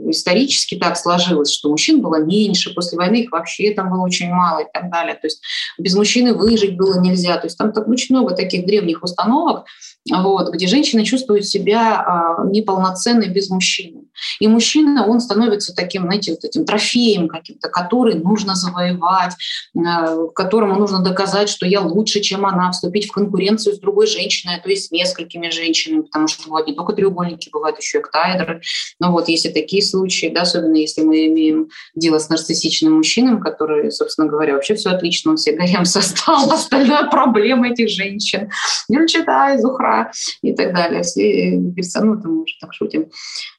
исторически 0.09 0.75
так 0.75 0.97
сложилось, 0.97 1.53
что 1.53 1.69
мужчин 1.69 2.01
было 2.01 2.19
меньше, 2.19 2.73
после 2.73 2.97
войны 2.97 3.17
их 3.17 3.31
вообще 3.31 3.71
там 3.75 3.91
было 3.91 4.01
очень 4.01 4.29
мало 4.29 4.61
и 4.61 4.67
так 4.73 4.91
далее. 4.91 5.13
То 5.13 5.27
есть 5.27 5.41
без 5.77 5.93
мужчины 5.95 6.33
выжить 6.33 6.75
было 6.75 6.99
нельзя. 6.99 7.37
То 7.37 7.45
есть 7.45 7.59
там 7.59 7.71
так 7.71 7.87
очень 7.87 8.15
много 8.15 8.33
таких 8.33 8.65
древних 8.65 9.03
установок, 9.03 9.65
вот, 10.11 10.51
где 10.51 10.65
женщина 10.65 11.05
чувствует 11.05 11.45
себя 11.45 12.37
э, 12.41 12.49
неполноценной 12.49 13.29
без 13.29 13.51
мужчины. 13.51 14.08
И 14.39 14.47
мужчина, 14.47 15.07
он 15.07 15.19
становится 15.19 15.73
таким, 15.73 16.03
знаете, 16.03 16.31
вот 16.31 16.43
этим 16.43 16.65
трофеем 16.65 17.27
каким-то, 17.27 17.69
который 17.69 18.15
нужно 18.15 18.55
завоевать, 18.55 19.33
э, 19.75 20.27
которому 20.35 20.75
нужно 20.75 21.03
доказать, 21.03 21.49
что 21.49 21.65
я 21.65 21.81
лучше, 21.81 22.21
чем 22.21 22.45
она, 22.45 22.71
вступить 22.71 23.07
в 23.07 23.11
конкуренцию 23.11 23.75
с 23.75 23.79
другой 23.79 24.07
женщиной, 24.07 24.59
то 24.61 24.69
есть 24.69 24.87
с 24.87 24.91
несколькими 24.91 25.49
женщинами, 25.49 26.01
потому 26.01 26.27
что 26.27 26.43
бывают 26.45 26.67
не 26.67 26.75
только 26.75 26.93
треугольники, 26.93 27.49
бывают 27.51 27.77
еще 27.79 27.99
и 27.99 28.01
октаэдры. 28.01 28.61
Ну 28.99 29.11
вот, 29.11 29.27
есть 29.27 29.45
и 29.45 29.49
такие 29.49 29.81
случаи, 29.81 30.31
да, 30.33 30.41
особенно 30.41 30.75
если 30.75 31.01
мы 31.01 31.27
имеем 31.27 31.69
дело 31.95 32.19
с 32.19 32.29
нарциссичным 32.29 32.93
мужчиной, 32.93 33.39
который, 33.41 33.91
собственно 33.91 34.27
говоря, 34.27 34.53
вообще 34.53 34.75
все 34.75 34.89
отлично, 34.89 35.31
он 35.31 35.37
себе 35.37 35.57
гарем 35.57 35.85
создал, 35.85 36.51
остальная 36.51 37.09
проблема 37.09 37.69
этих 37.69 37.89
женщин. 37.89 38.49
Гюльчатай, 38.89 39.57
Зухра 39.59 40.11
и 40.41 40.53
так 40.53 40.73
далее. 40.73 41.03
Все 41.03 41.51
говорится, 41.51 42.03
ну, 42.03 42.15
мы 42.23 42.43
уже 42.43 42.55
так 42.59 42.73
шутим. 42.73 43.09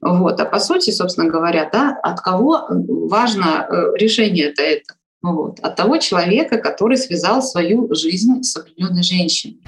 Вот. 0.01 0.41
А 0.41 0.45
по 0.51 0.59
сути, 0.61 0.91
собственно 0.91 1.29
говоря, 1.29 1.69
да, 1.73 1.99
от 2.03 2.21
кого 2.21 2.67
важно 2.69 3.67
э, 3.69 3.97
решение-то 3.97 4.63
это? 4.63 4.95
Вот. 5.23 5.61
От 5.61 5.77
того 5.77 5.99
человека, 5.99 6.59
который 6.59 6.97
связал 6.97 7.43
свою 7.43 7.93
жизнь 7.95 8.43
с 8.43 8.57
определенной 8.57 9.03
женщиной. 9.03 9.61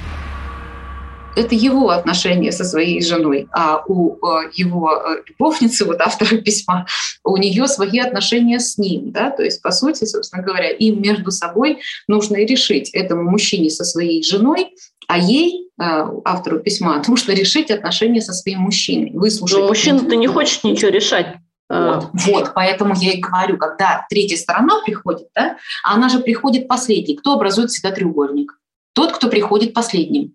Это 1.34 1.54
его 1.54 1.90
отношения 1.90 2.52
со 2.52 2.64
своей 2.64 3.02
женой, 3.02 3.48
а 3.52 3.82
у 3.86 4.16
э, 4.16 4.50
его 4.54 4.92
э, 4.92 5.22
любовницы, 5.26 5.86
вот 5.86 6.00
автора 6.00 6.36
письма, 6.38 6.86
у 7.24 7.36
нее 7.38 7.66
свои 7.68 7.98
отношения 8.00 8.60
с 8.60 8.76
ним. 8.76 9.12
Да? 9.12 9.30
То 9.30 9.42
есть, 9.42 9.62
по 9.62 9.70
сути, 9.70 10.04
собственно 10.04 10.42
говоря, 10.42 10.68
им 10.68 11.00
между 11.00 11.30
собой 11.30 11.80
нужно 12.06 12.36
и 12.36 12.46
решить 12.46 12.90
этому 12.90 13.30
мужчине 13.30 13.70
со 13.70 13.84
своей 13.84 14.22
женой, 14.22 14.74
а 15.08 15.18
ей, 15.18 15.70
э, 15.80 16.06
автору 16.24 16.60
письма, 16.60 17.02
нужно 17.08 17.32
решить 17.32 17.70
отношения 17.70 18.20
со 18.20 18.34
своим 18.34 18.60
мужчиной. 18.60 19.12
Выслушать. 19.14 19.58
Но 19.58 19.68
мужчина-то 19.68 20.16
не 20.16 20.26
хочет 20.26 20.64
ничего 20.64 20.90
решать. 20.90 21.36
Вот, 21.68 22.10
вот, 22.26 22.52
поэтому 22.54 22.94
я 23.00 23.12
и 23.12 23.20
говорю, 23.20 23.56
когда 23.56 24.04
третья 24.10 24.36
сторона 24.36 24.82
приходит, 24.84 25.28
да, 25.34 25.56
она 25.82 26.10
же 26.10 26.18
приходит 26.18 26.68
последней. 26.68 27.16
Кто 27.16 27.32
образует 27.32 27.70
всегда 27.70 27.92
треугольник? 27.92 28.58
Тот, 28.92 29.12
кто 29.12 29.30
приходит 29.30 29.72
последним. 29.72 30.34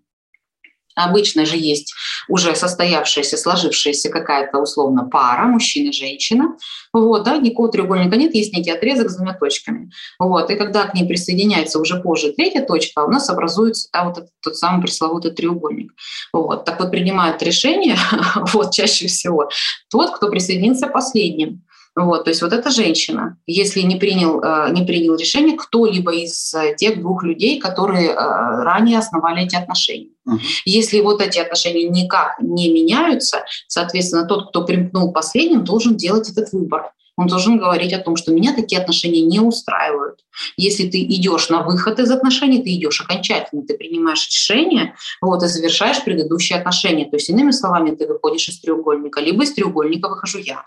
Обычно 0.98 1.46
же 1.46 1.58
есть 1.58 1.94
уже 2.28 2.56
состоявшаяся, 2.56 3.38
сложившаяся 3.38 4.10
какая-то 4.10 4.58
условно 4.58 5.04
пара, 5.04 5.46
мужчина, 5.46 5.94
женщина. 5.94 6.58
Вот, 6.92 7.24
да, 7.24 7.38
никакого 7.38 7.70
треугольника 7.70 8.16
нет, 8.16 8.34
есть 8.34 8.52
некий 8.54 8.72
отрезок 8.72 9.12
с 9.12 9.16
двумя 9.16 9.34
точками. 9.34 9.92
Вот, 10.18 10.50
и 10.50 10.56
когда 10.56 10.86
к 10.86 10.96
ней 10.96 11.08
присоединяется 11.08 11.80
уже 11.80 12.02
позже 12.02 12.34
третья 12.34 12.64
точка, 12.64 13.04
у 13.06 13.12
нас 13.12 13.30
образуется 13.30 13.90
да, 13.94 14.06
вот 14.06 14.18
этот 14.18 14.32
тот 14.42 14.58
самый 14.58 14.82
пресловутый 14.82 15.32
треугольник. 15.32 15.92
Вот, 16.34 16.66
так 16.66 16.80
вот 16.80 16.90
принимает 16.90 17.44
решение, 17.44 17.96
вот, 18.54 18.72
чаще 18.72 19.08
всего, 19.08 19.50
тот, 19.92 20.16
кто 20.16 20.30
присоединится 20.30 20.88
последним. 20.88 21.62
Вот, 22.00 22.26
то 22.26 22.30
есть 22.30 22.44
вот 22.44 22.54
эта 22.54 22.70
женщина, 22.70 23.38
если 23.48 23.82
не 23.82 23.96
принял, 23.96 24.40
не 24.72 24.86
принял 24.86 25.16
решение 25.16 25.58
кто-либо 25.58 26.14
из 26.14 26.54
тех 26.78 27.02
двух 27.02 27.24
людей, 27.24 27.60
которые 27.60 28.14
ранее 28.14 29.00
основали 29.00 29.46
эти 29.46 29.56
отношения. 29.56 30.12
Uh-huh. 30.30 30.38
Если 30.66 31.02
вот 31.02 31.22
эти 31.22 31.40
отношения 31.40 31.90
никак 31.90 32.40
не 32.40 32.72
меняются, 32.72 33.46
соответственно, 33.68 34.28
тот, 34.28 34.50
кто 34.50 34.64
примкнул 34.64 35.12
последним, 35.12 35.64
должен 35.64 35.98
делать 35.98 36.30
этот 36.30 36.54
выбор. 36.54 36.92
Он 37.20 37.26
должен 37.26 37.58
говорить 37.58 37.94
о 37.94 38.00
том, 38.00 38.16
что 38.16 38.32
меня 38.32 38.54
такие 38.54 38.80
отношения 38.80 39.22
не 39.22 39.40
устраивают. 39.40 40.20
Если 40.56 40.88
ты 40.88 41.02
идешь 41.02 41.50
на 41.50 41.64
выход 41.64 41.98
из 41.98 42.12
отношений, 42.12 42.62
ты 42.62 42.76
идешь 42.76 43.02
окончательно, 43.02 43.64
ты 43.64 43.76
принимаешь 43.76 44.28
решение, 44.28 44.94
вот, 45.20 45.42
и 45.42 45.48
завершаешь 45.48 46.04
предыдущие 46.04 46.60
отношения. 46.60 47.06
То 47.06 47.16
есть, 47.16 47.32
иными 47.32 47.50
словами, 47.50 47.96
ты 47.96 48.06
выходишь 48.06 48.50
из 48.50 48.60
треугольника, 48.60 49.20
либо 49.20 49.44
из 49.44 49.54
треугольника 49.54 50.10
выхожу 50.10 50.38
я. 50.38 50.64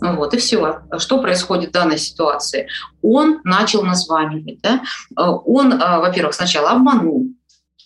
Вот, 0.00 0.34
и 0.34 0.36
все. 0.36 0.80
Что 0.98 1.20
происходит 1.20 1.70
в 1.70 1.72
данной 1.72 1.98
ситуации? 1.98 2.68
Он 3.02 3.40
начал 3.44 3.82
названивать. 3.82 4.60
Да? 4.62 4.82
Он, 5.16 5.78
во-первых, 5.78 6.34
сначала 6.34 6.70
обманул, 6.70 7.28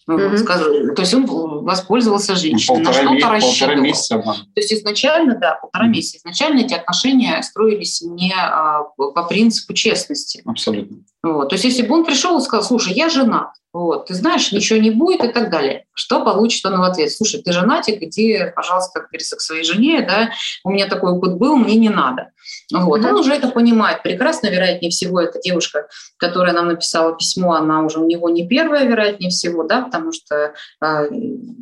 Mm-hmm. 0.09 0.39
Скажу, 0.39 0.95
то 0.95 1.03
есть 1.03 1.15
он 1.15 1.25
воспользовался 1.27 2.35
женщиной, 2.35 2.83
полтора 2.83 3.03
на 3.03 3.19
что-то 3.19 3.33
рассчитывал. 3.33 3.83
Месяца. 3.83 4.19
То 4.21 4.37
есть 4.57 4.73
изначально, 4.73 5.37
да, 5.37 5.55
полтора 5.55 5.87
mm-hmm. 5.87 5.91
месяца. 5.91 6.19
Изначально 6.19 6.61
эти 6.61 6.75
отношения 6.75 7.41
строились 7.43 8.03
не 8.03 8.35
а, 8.35 8.83
по 8.97 9.23
принципу 9.25 9.73
честности. 9.73 10.43
Абсолютно. 10.45 10.99
Вот. 11.23 11.51
То 11.51 11.55
есть 11.55 11.65
если 11.65 11.83
бы 11.83 11.95
он 11.95 12.05
пришел 12.05 12.39
и 12.39 12.43
сказал, 12.43 12.65
слушай, 12.65 12.93
я 12.95 13.09
женат, 13.09 13.51
вот, 13.73 14.07
ты 14.07 14.15
знаешь, 14.15 14.51
ничего 14.51 14.81
не 14.81 14.91
будет 14.91 15.23
и 15.23 15.29
так 15.29 15.49
далее. 15.49 15.85
Что 15.95 16.25
получит 16.25 16.65
он 16.67 16.81
в 16.81 16.83
ответ? 16.83 17.13
Слушай, 17.13 17.41
ты 17.41 17.53
женатик, 17.53 18.03
иди, 18.03 18.47
пожалуйста, 18.57 19.01
к 19.01 19.41
своей 19.41 19.63
жене, 19.63 20.03
да, 20.03 20.31
у 20.65 20.71
меня 20.71 20.89
такой 20.89 21.13
опыт 21.13 21.37
был, 21.37 21.57
мне 21.57 21.77
не 21.77 21.89
надо. 21.89 22.31
Вот. 22.73 23.05
Он 23.05 23.15
уже 23.15 23.33
это 23.33 23.49
понимает 23.49 24.03
прекрасно, 24.03 24.49
вероятнее 24.49 24.91
всего, 24.91 25.21
эта 25.21 25.41
девушка, 25.41 25.87
которая 26.17 26.53
нам 26.53 26.67
написала 26.67 27.15
письмо, 27.17 27.55
она 27.55 27.83
уже 27.83 28.01
у 28.01 28.07
него 28.07 28.29
не 28.29 28.49
первая, 28.49 28.87
вероятнее 28.87 29.31
всего, 29.31 29.63
да, 29.63 29.83
потому 29.83 30.13
что 30.13 30.53
э, 30.83 31.11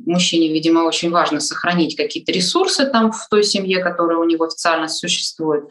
мужчине, 0.07 0.49
видимо, 0.49 0.81
очень 0.81 1.11
важно 1.11 1.41
сохранить 1.41 1.97
какие-то 1.97 2.33
ресурсы 2.33 2.87
там 2.87 3.13
в 3.13 3.29
той 3.29 3.45
семье, 3.45 3.83
которая 3.83 4.19
у 4.19 4.25
него 4.25 4.47
официально 4.47 4.89
существует. 4.89 5.65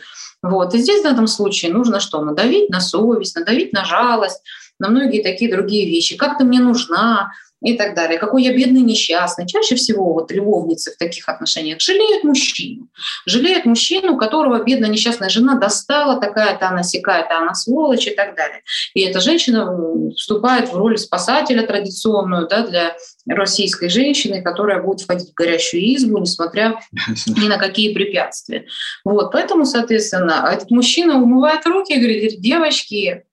Вот. 0.44 0.74
И 0.74 0.80
здесь 0.80 1.02
в 1.02 1.06
этом 1.06 1.28
случае 1.28 1.74
нужно 1.74 2.00
что? 2.00 2.22
Надавить 2.22 2.70
на 2.70 2.80
совесть, 2.80 3.36
надавить 3.36 3.74
на 3.74 3.86
жалость, 3.86 4.42
на 4.80 4.90
многие 4.90 5.24
такие 5.24 5.52
другие 5.52 5.88
вещи. 5.88 6.18
Как 6.18 6.38
ты 6.38 6.44
мне 6.44 6.60
нужна, 6.60 7.32
и 7.62 7.76
так 7.76 7.96
далее. 7.96 8.20
Какой 8.20 8.44
я 8.44 8.54
бедный, 8.54 8.82
несчастный. 8.82 9.48
Чаще 9.48 9.76
всего 9.76 10.14
вот 10.14 10.32
любовницы 10.32 10.92
в 10.92 10.98
таких 10.98 11.28
отношениях 11.28 11.82
жалеют 11.82 12.24
мужчину. 12.24 12.88
Жалеют 13.26 13.66
мужчину, 13.66 14.18
которого 14.18 14.64
бедная 14.64 14.90
несчастная 14.90 15.30
жена 15.30 15.56
достала, 15.56 16.20
такая-то 16.20 16.68
она 16.68 16.84
сякая-то 16.84 17.38
она 17.38 17.56
сволочь 17.56 18.08
и 18.08 18.12
так 18.12 18.36
далее. 18.36 18.62
И 18.94 19.02
эта 19.02 19.20
женщина 19.22 19.68
вступает 20.16 20.70
в 20.70 20.78
роль 20.78 20.98
спасателя 20.98 21.66
традиционную 21.66 22.48
да, 22.48 22.66
для 22.68 22.96
российской 23.28 23.90
женщины, 23.90 24.42
которая 24.42 24.82
будет 24.82 25.02
входить 25.02 25.32
в 25.32 25.34
горящую 25.34 25.96
избу, 25.96 26.20
несмотря 26.20 26.80
ни 27.26 27.48
на 27.48 27.58
какие 27.58 27.94
препятствия. 27.94 28.66
Вот, 29.04 29.32
поэтому, 29.32 29.66
соответственно, 29.66 30.50
этот 30.52 30.70
мужчина 30.70 31.22
умывает 31.22 31.66
руки 31.66 31.94
и 31.94 32.00
говорит, 32.00 32.40
девочки, 32.40 33.24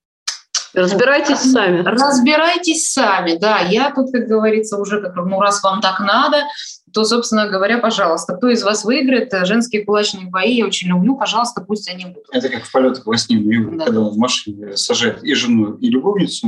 Разбирайтесь 0.75 1.39
сами. 1.39 1.81
Разбирайтесь 1.81 2.91
сами, 2.91 3.37
да. 3.37 3.59
Я 3.59 3.91
тут, 3.91 4.11
как 4.11 4.27
говорится, 4.27 4.77
уже 4.77 5.01
как 5.01 5.15
ну 5.15 5.39
раз 5.39 5.63
вам 5.63 5.81
так 5.81 5.99
надо, 5.99 6.43
то, 6.93 7.03
собственно 7.03 7.47
говоря, 7.47 7.79
пожалуйста, 7.79 8.37
кто 8.37 8.49
из 8.49 8.63
вас 8.63 8.85
выиграет 8.85 9.29
женские 9.45 9.83
кулачные 9.83 10.27
бои, 10.27 10.53
я 10.53 10.65
очень 10.65 10.87
люблю, 10.87 11.17
пожалуйста, 11.17 11.61
пусть 11.61 11.89
они 11.89 12.05
будут. 12.05 12.27
Это 12.31 12.47
как 12.47 12.63
в 12.63 12.71
полетах 12.71 13.05
во 13.05 13.17
сне, 13.17 13.37
да. 13.37 13.83
когда 13.85 13.99
он 13.99 14.13
в 14.13 14.17
машине 14.17 14.77
сажает 14.77 15.21
и 15.23 15.33
жену, 15.33 15.73
и 15.73 15.89
любовницу, 15.89 16.47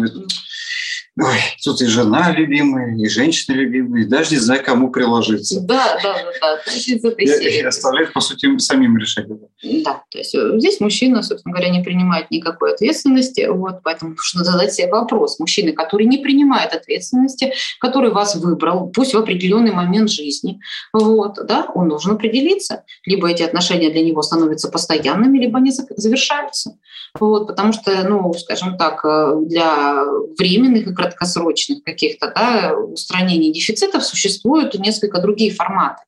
Ой, 1.20 1.40
тут 1.64 1.82
и 1.82 1.88
жена 1.88 2.32
любимая, 2.32 2.96
и 2.96 3.08
женщина 3.08 3.56
любимая, 3.56 4.04
и 4.04 4.06
даже 4.06 4.36
не 4.36 4.38
знаю, 4.38 4.62
кому 4.64 4.92
приложиться. 4.92 5.60
Да, 5.62 5.98
да, 6.04 6.14
да, 6.14 6.32
да. 6.40 6.58
То 6.64 6.72
есть 6.72 6.88
и, 6.88 7.58
и 7.58 7.62
оставляет, 7.62 8.14
по 8.14 8.22
сути, 8.22 8.56
самим 8.60 8.98
решать. 8.98 9.26
Да, 9.28 10.04
то 10.12 10.18
есть 10.20 10.36
здесь 10.60 10.80
мужчина, 10.80 11.24
собственно 11.24 11.56
говоря, 11.56 11.72
не 11.72 11.82
принимает 11.82 12.30
никакой 12.30 12.74
ответственности, 12.74 13.48
вот, 13.50 13.82
поэтому 13.84 14.12
нужно 14.12 14.44
задать 14.44 14.74
себе 14.74 14.90
вопрос. 14.90 15.40
Мужчина, 15.40 15.72
который 15.72 16.06
не 16.06 16.20
принимает 16.20 16.74
ответственности, 16.74 17.54
который 17.80 18.12
вас 18.12 18.36
выбрал, 18.36 18.90
пусть 18.90 19.16
в 19.16 19.18
определенный 19.18 19.72
момент 19.72 20.12
жизни, 20.12 20.60
вот, 20.94 21.40
да, 21.48 21.66
он 21.74 21.90
должен 21.90 22.12
определиться. 22.12 22.84
Либо 23.06 23.28
эти 23.28 23.42
отношения 23.42 23.90
для 23.90 24.04
него 24.04 24.22
становятся 24.22 24.70
постоянными, 24.70 25.40
либо 25.40 25.58
они 25.58 25.72
завершаются. 25.72 26.78
Вот, 27.20 27.48
потому 27.48 27.74
что, 27.74 28.08
ну, 28.08 28.32
скажем 28.34 28.78
так, 28.78 29.04
для 29.48 30.04
временных 30.38 30.88
и 30.88 30.94
краткосрочных 31.08 31.84
каких-то 31.84 32.32
да, 32.36 32.76
устранений 32.76 33.52
дефицитов 33.54 34.04
существуют 34.04 34.76
несколько 34.76 35.22
другие 35.22 35.52
форматы. 35.54 36.04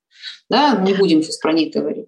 Да? 0.49 0.75
Не 0.75 0.93
будем 0.93 1.23
сейчас 1.23 1.37
про 1.37 1.53
них 1.53 1.73
говорить. 1.73 2.07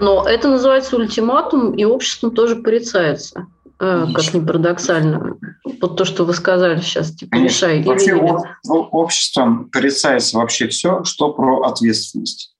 Но 0.00 0.28
это 0.28 0.48
называется 0.48 0.96
ультиматум, 0.96 1.74
и 1.74 1.84
обществом 1.84 2.30
тоже 2.30 2.56
порицается. 2.56 3.46
Конечно. 3.78 4.14
Как 4.14 4.34
ни 4.34 4.40
парадоксально. 4.44 5.38
Вот 5.80 5.96
то, 5.96 6.04
что 6.04 6.24
вы 6.24 6.34
сказали 6.34 6.80
сейчас, 6.80 7.12
типа, 7.12 7.36
Конечно. 7.36 7.66
решай. 7.66 7.82
Вообще 7.84 8.10
или 8.10 8.32
обществом 8.68 9.70
порицается 9.70 10.36
вообще 10.36 10.68
все, 10.68 11.04
что 11.04 11.32
про 11.32 11.62
ответственность. 11.62 12.54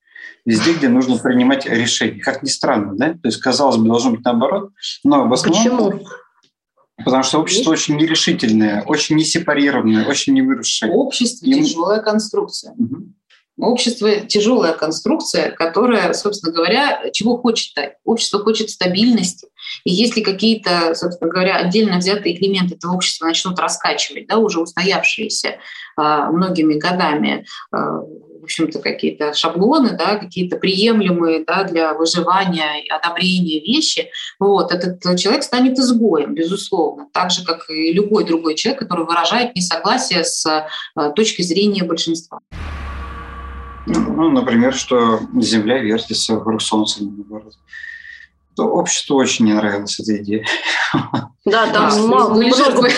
везде, 0.44 0.72
где 0.72 0.88
нужно 0.88 1.18
принимать 1.18 1.66
решения. 1.66 2.20
Как 2.20 2.42
ни 2.42 2.48
странно, 2.48 2.94
да? 2.96 3.12
То 3.12 3.26
есть, 3.28 3.38
казалось 3.38 3.76
бы, 3.76 3.86
должно 3.86 4.12
быть 4.12 4.24
наоборот, 4.24 4.70
но 5.04 5.28
в 5.28 5.32
основном... 5.32 5.90
Почему? 5.90 6.08
Потому 7.04 7.22
что 7.22 7.38
общество 7.38 7.70
очень 7.70 7.96
нерешительное, 7.96 8.82
очень 8.82 9.16
несепарированное, 9.16 10.06
очень 10.06 10.34
невыросшее. 10.34 10.92
Общество 10.92 11.46
Им... 11.46 11.64
тяжелая 11.64 12.00
конструкция. 12.00 12.72
Угу. 12.72 13.12
Общество 13.58 14.20
тяжелая 14.20 14.72
конструкция, 14.72 15.50
которая, 15.50 16.12
собственно 16.12 16.52
говоря, 16.52 17.10
чего 17.12 17.38
хочет-то? 17.38 17.94
Общество 18.04 18.38
хочет 18.38 18.70
стабильности. 18.70 19.48
И 19.82 19.90
если 19.90 20.20
какие-то, 20.22 20.94
собственно 20.94 21.30
говоря, 21.30 21.56
отдельно 21.56 21.98
взятые 21.98 22.36
элементы 22.40 22.76
этого 22.76 22.94
общества 22.94 23.26
начнут 23.26 23.58
раскачивать, 23.58 24.28
да, 24.28 24.38
уже 24.38 24.60
устоявшиеся 24.60 25.48
э, 25.48 25.56
многими 25.96 26.74
годами, 26.74 27.46
э, 27.74 27.76
общем-то, 28.48 28.78
какие-то 28.80 29.34
шаблоны, 29.34 29.96
да, 29.96 30.16
какие-то 30.16 30.56
приемлемые 30.56 31.44
да, 31.44 31.64
для 31.64 31.92
выживания 31.92 32.82
и 32.82 32.88
одобрения 32.88 33.60
вещи, 33.60 34.10
вот, 34.40 34.72
этот 34.72 35.18
человек 35.18 35.42
станет 35.42 35.78
изгоем, 35.78 36.34
безусловно, 36.34 37.06
так 37.12 37.30
же, 37.30 37.44
как 37.44 37.68
и 37.68 37.92
любой 37.92 38.24
другой 38.24 38.54
человек, 38.54 38.80
который 38.80 39.04
выражает 39.04 39.54
несогласие 39.54 40.24
с 40.24 40.46
э, 40.46 41.12
точки 41.14 41.42
зрения 41.42 41.84
большинства. 41.84 42.40
Ну, 43.86 44.30
например, 44.30 44.74
что 44.74 45.20
Земля 45.40 45.78
вертится 45.78 46.34
вокруг 46.34 46.62
Солнца, 46.62 47.04
наоборот. 47.04 47.54
То 48.56 48.64
обществу 48.64 49.16
очень 49.16 49.44
не 49.44 49.52
нравилась 49.52 50.00
эта 50.00 50.16
идея. 50.22 50.44
Да, 51.44 51.70
там 51.72 51.90
да, 51.90 52.06
мало, 52.06 52.34
много, 52.34 52.90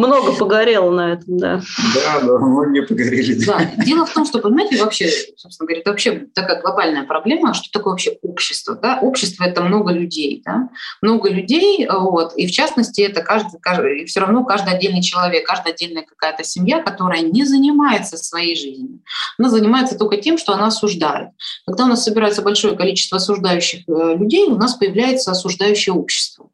много 0.00 0.32
погорело 0.32 0.90
на 0.90 1.12
этом, 1.12 1.38
да. 1.38 1.60
Да, 1.94 2.20
да, 2.20 2.38
многие 2.38 2.82
погорели. 2.82 3.44
Да. 3.44 3.70
Дело 3.84 4.06
в 4.06 4.12
том, 4.12 4.24
что, 4.24 4.38
понимаете, 4.38 4.82
вообще, 4.82 5.08
собственно 5.36 5.66
говоря, 5.66 5.80
это 5.80 5.90
вообще 5.90 6.26
такая 6.34 6.60
глобальная 6.60 7.04
проблема, 7.04 7.54
что 7.54 7.70
такое 7.72 7.92
вообще 7.92 8.18
общество. 8.22 8.74
Да? 8.74 8.98
Общество– 9.00 9.44
это 9.44 9.62
много 9.62 9.92
людей. 9.92 10.42
Да? 10.44 10.68
Много 11.02 11.30
людей, 11.30 11.88
вот, 11.88 12.34
и 12.36 12.46
в 12.46 12.50
частности, 12.50 13.00
это 13.02 13.22
каждый, 13.22 13.60
каждый, 13.60 14.06
все 14.06 14.20
равно 14.20 14.44
каждый 14.44 14.74
отдельный 14.74 15.02
человек, 15.02 15.46
каждая 15.46 15.74
отдельная 15.74 16.02
какая-то 16.02 16.44
семья, 16.44 16.82
которая 16.82 17.22
не 17.22 17.44
занимается 17.44 18.16
своей 18.16 18.56
жизнью. 18.56 19.00
Она 19.38 19.50
занимается 19.50 19.96
только 19.98 20.16
тем, 20.16 20.38
что 20.38 20.52
она 20.52 20.66
осуждает. 20.66 21.30
Когда 21.66 21.84
у 21.84 21.88
нас 21.88 22.04
собирается 22.04 22.42
большое 22.42 22.76
количество 22.76 23.16
осуждающих 23.16 23.88
э, 23.88 24.16
людей, 24.16 24.44
у 24.44 24.56
нас 24.56 24.74
появляется 24.74 25.30
осуждающее 25.30 25.94
общество. 25.94 26.50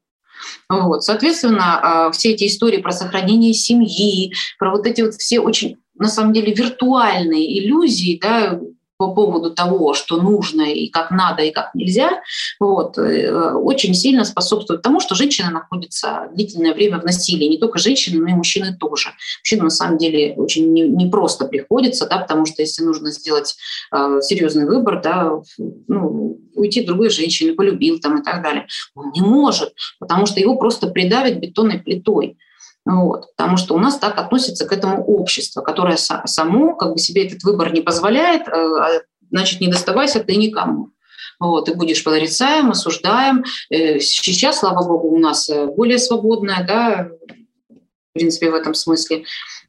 Вот. 0.69 1.05
Соответственно, 1.05 1.81
а, 2.07 2.11
все 2.11 2.33
эти 2.33 2.47
истории 2.47 2.79
про 2.79 2.93
сохранение 2.93 3.55
семьи, 3.55 4.33
про 4.59 4.71
вот 4.71 4.87
эти 4.87 5.01
вот 5.01 5.15
все 5.15 5.41
очень 5.41 5.77
на 5.95 6.09
самом 6.09 6.33
деле 6.33 6.53
виртуальные 6.53 7.61
иллюзии, 7.61 8.19
да, 8.21 8.61
по 8.99 9.13
поводу 9.13 9.51
того, 9.51 9.95
что 9.95 10.17
нужно 10.17 10.63
и 10.63 10.89
как 10.89 11.11
надо 11.11 11.43
и 11.43 11.51
как 11.51 11.75
нельзя, 11.75 12.23
вот, 12.59 12.99
э, 12.99 13.53
очень 13.53 13.95
сильно 13.95 14.25
способствует 14.25 14.83
тому, 14.83 15.01
что 15.01 15.15
женщина 15.15 15.51
находится 15.51 16.29
длительное 16.35 16.75
время 16.75 17.01
в 17.01 17.05
насилии. 17.05 17.47
Не 17.47 17.59
только 17.59 17.79
женщины, 17.79 18.21
но 18.21 18.29
и 18.29 18.35
мужчины 18.35 18.77
тоже. 18.79 19.11
Мужчинам 19.43 19.65
на 19.65 19.71
самом 19.71 19.99
деле 19.99 20.35
очень 20.37 20.73
непросто 20.73 21.45
не 21.45 21.51
приходится, 21.51 22.09
да, 22.09 22.19
потому 22.19 22.47
что 22.47 22.63
если 22.63 22.85
нужно 22.85 23.11
сделать 23.11 23.57
э, 23.93 24.21
серьезный 24.23 24.67
выбор, 24.67 25.01
да, 25.03 25.31
ну, 25.89 26.41
уйти 26.55 26.83
другой 26.83 27.11
женщине, 27.11 27.53
полюбил 27.53 27.99
там 28.01 28.21
и 28.21 28.25
так 28.25 28.43
далее, 28.43 28.67
он 28.95 29.13
не 29.15 29.21
может, 29.21 29.75
потому 29.99 30.27
что 30.27 30.41
его 30.41 30.57
просто 30.57 30.89
придавят 30.89 31.39
бетонной 31.39 31.79
плитой. 31.79 32.39
Вот, 32.87 33.27
потому 33.37 33.57
что 33.57 33.75
у 33.75 33.79
нас 33.79 33.99
так 33.99 34.17
относится 34.17 34.65
к 34.65 34.73
этому 34.73 35.05
общество, 35.05 35.61
которое 35.61 35.97
само 35.97 36.77
как 36.77 36.93
бы 36.93 36.99
себе 36.99 37.27
этот 37.27 37.43
выбор 37.43 37.73
не 37.73 37.81
позволяет, 37.81 38.47
э, 38.47 38.53
а, 38.53 39.03
значит, 39.29 39.61
не 39.61 39.67
доставайся 39.67 40.23
ты 40.23 40.37
никому. 40.37 40.91
Вот, 41.41 41.65
ты 41.65 41.75
будешь 41.75 42.05
порицаем, 42.05 42.71
осуждаем. 42.71 43.45
Э, 43.71 43.99
сейчас, 43.99 44.61
слава 44.61 44.87
богу, 44.87 45.09
у 45.09 45.19
нас 45.19 45.51
э, 45.51 45.67
более 45.67 45.99
свободная, 45.99 46.65
да, 46.65 47.11
в 47.69 48.13
принципе, 48.13 48.53
в 48.53 48.55
этом 48.55 48.75
смысле 48.75 49.25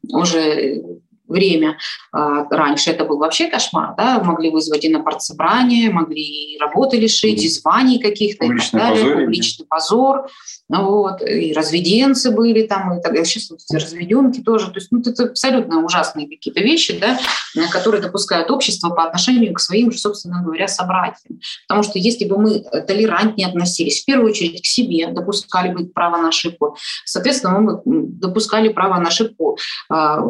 уже 0.08 0.84
время. 1.28 1.78
А, 2.12 2.46
раньше 2.50 2.92
это 2.92 3.06
был 3.06 3.18
вообще 3.18 3.48
кошмар, 3.50 3.96
да, 3.98 4.20
могли 4.24 4.50
вызвать 4.50 4.86
и 4.86 4.90
на 4.90 5.02
партсобрание, 5.02 5.90
могли 5.90 6.22
и 6.22 6.58
работы 6.60 6.98
лишить, 6.98 7.44
и 7.44 7.50
званий 7.50 8.00
каких-то, 8.00 8.46
и 8.46 8.50
так 8.50 8.72
далее, 8.72 9.04
позор, 9.04 9.22
публичный 9.22 9.66
позор, 9.66 10.28
вот, 10.70 11.22
и 11.22 11.54
разведенцы 11.54 12.32
были 12.32 12.68
там, 12.68 12.98
и 12.98 13.02
так 13.02 13.12
далее. 13.12 13.26
Сейчас 13.26 13.50
вот 13.50 13.60
разведенки 13.72 14.42
тоже, 14.42 14.68
то 14.68 14.76
есть 14.76 14.92
ну, 14.92 15.00
это 15.00 15.24
абсолютно 15.24 15.84
ужасные 15.84 16.28
какие-то 16.28 16.62
вещи, 16.62 16.98
да, 17.00 17.18
которые 17.72 18.02
допускают 18.02 18.52
общество 18.52 18.90
по 18.90 19.04
отношению 19.04 19.54
к 19.54 19.60
своим 19.60 19.92
же, 19.92 19.98
собственно 19.98 20.42
говоря, 20.44 20.68
собратьям. 20.68 21.40
Потому 21.68 21.84
что 21.84 22.00
если 22.00 22.26
бы 22.26 22.38
мы 22.38 22.60
толерантнее 22.60 23.48
относились, 23.48 24.02
в 24.02 24.06
первую 24.06 24.32
очередь 24.32 24.62
к 24.62 24.66
себе, 24.66 25.08
допускали 25.08 25.74
бы 25.74 25.86
право 25.86 26.18
на 26.18 26.30
ошибку, 26.30 26.78
соответственно, 27.06 27.60
мы 27.60 27.82
допускали 27.86 28.70
право 28.70 29.00
на 29.00 29.08
ошибку 29.08 29.58
а, 29.90 30.22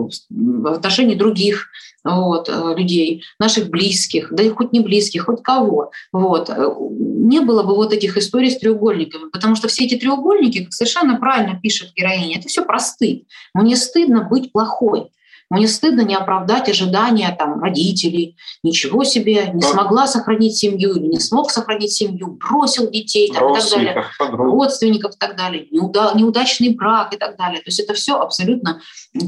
отношении 0.88 1.16
других 1.16 1.70
вот, 2.04 2.50
э, 2.50 2.74
людей, 2.78 3.24
наших 3.40 3.70
близких, 3.70 4.32
да 4.32 4.44
и 4.44 4.50
хоть 4.50 4.72
не 4.72 4.80
близких, 4.80 5.26
хоть 5.26 5.44
кого. 5.44 5.92
Вот. 6.12 6.50
Э, 6.50 6.74
не 6.80 7.42
было 7.42 7.64
бы 7.64 7.76
вот 7.76 7.94
этих 7.94 8.18
историй 8.18 8.52
с 8.52 8.58
треугольниками, 8.58 9.30
потому 9.30 9.56
что 9.56 9.68
все 9.68 9.86
эти 9.86 9.96
треугольники, 9.96 10.64
как 10.64 10.74
совершенно 10.74 11.18
правильно 11.18 11.60
пишет 11.62 11.94
героиня, 11.96 12.40
это 12.40 12.48
все 12.48 12.64
про 12.64 12.80
стыд. 12.80 13.24
Мне 13.54 13.76
стыдно 13.76 14.24
быть 14.24 14.52
плохой. 14.52 15.12
Мне 15.50 15.68
стыдно 15.68 16.02
не 16.02 16.14
оправдать 16.14 16.68
ожидания 16.68 17.34
там, 17.38 17.62
родителей. 17.62 18.36
Ничего 18.64 19.06
себе, 19.06 19.50
не 19.54 19.62
смогла 19.62 20.06
сохранить 20.06 20.58
семью 20.58 20.96
или 20.96 21.08
не 21.08 21.20
смог 21.20 21.52
сохранить 21.52 21.94
семью, 21.94 22.38
бросил 22.38 22.90
детей 22.90 23.32
там, 23.34 23.54
и 23.54 23.60
так 23.60 23.70
далее, 23.70 24.06
подруг. 24.20 24.40
родственников 24.48 25.16
и 25.16 25.18
так 25.18 25.38
далее, 25.38 25.68
неуда, 25.72 26.12
неудачный 26.16 26.76
брак 26.76 27.14
и 27.14 27.18
так 27.18 27.38
далее. 27.38 27.60
То 27.60 27.68
есть 27.68 27.80
это 27.80 27.94
все 27.94 28.20
абсолютно 28.20 28.82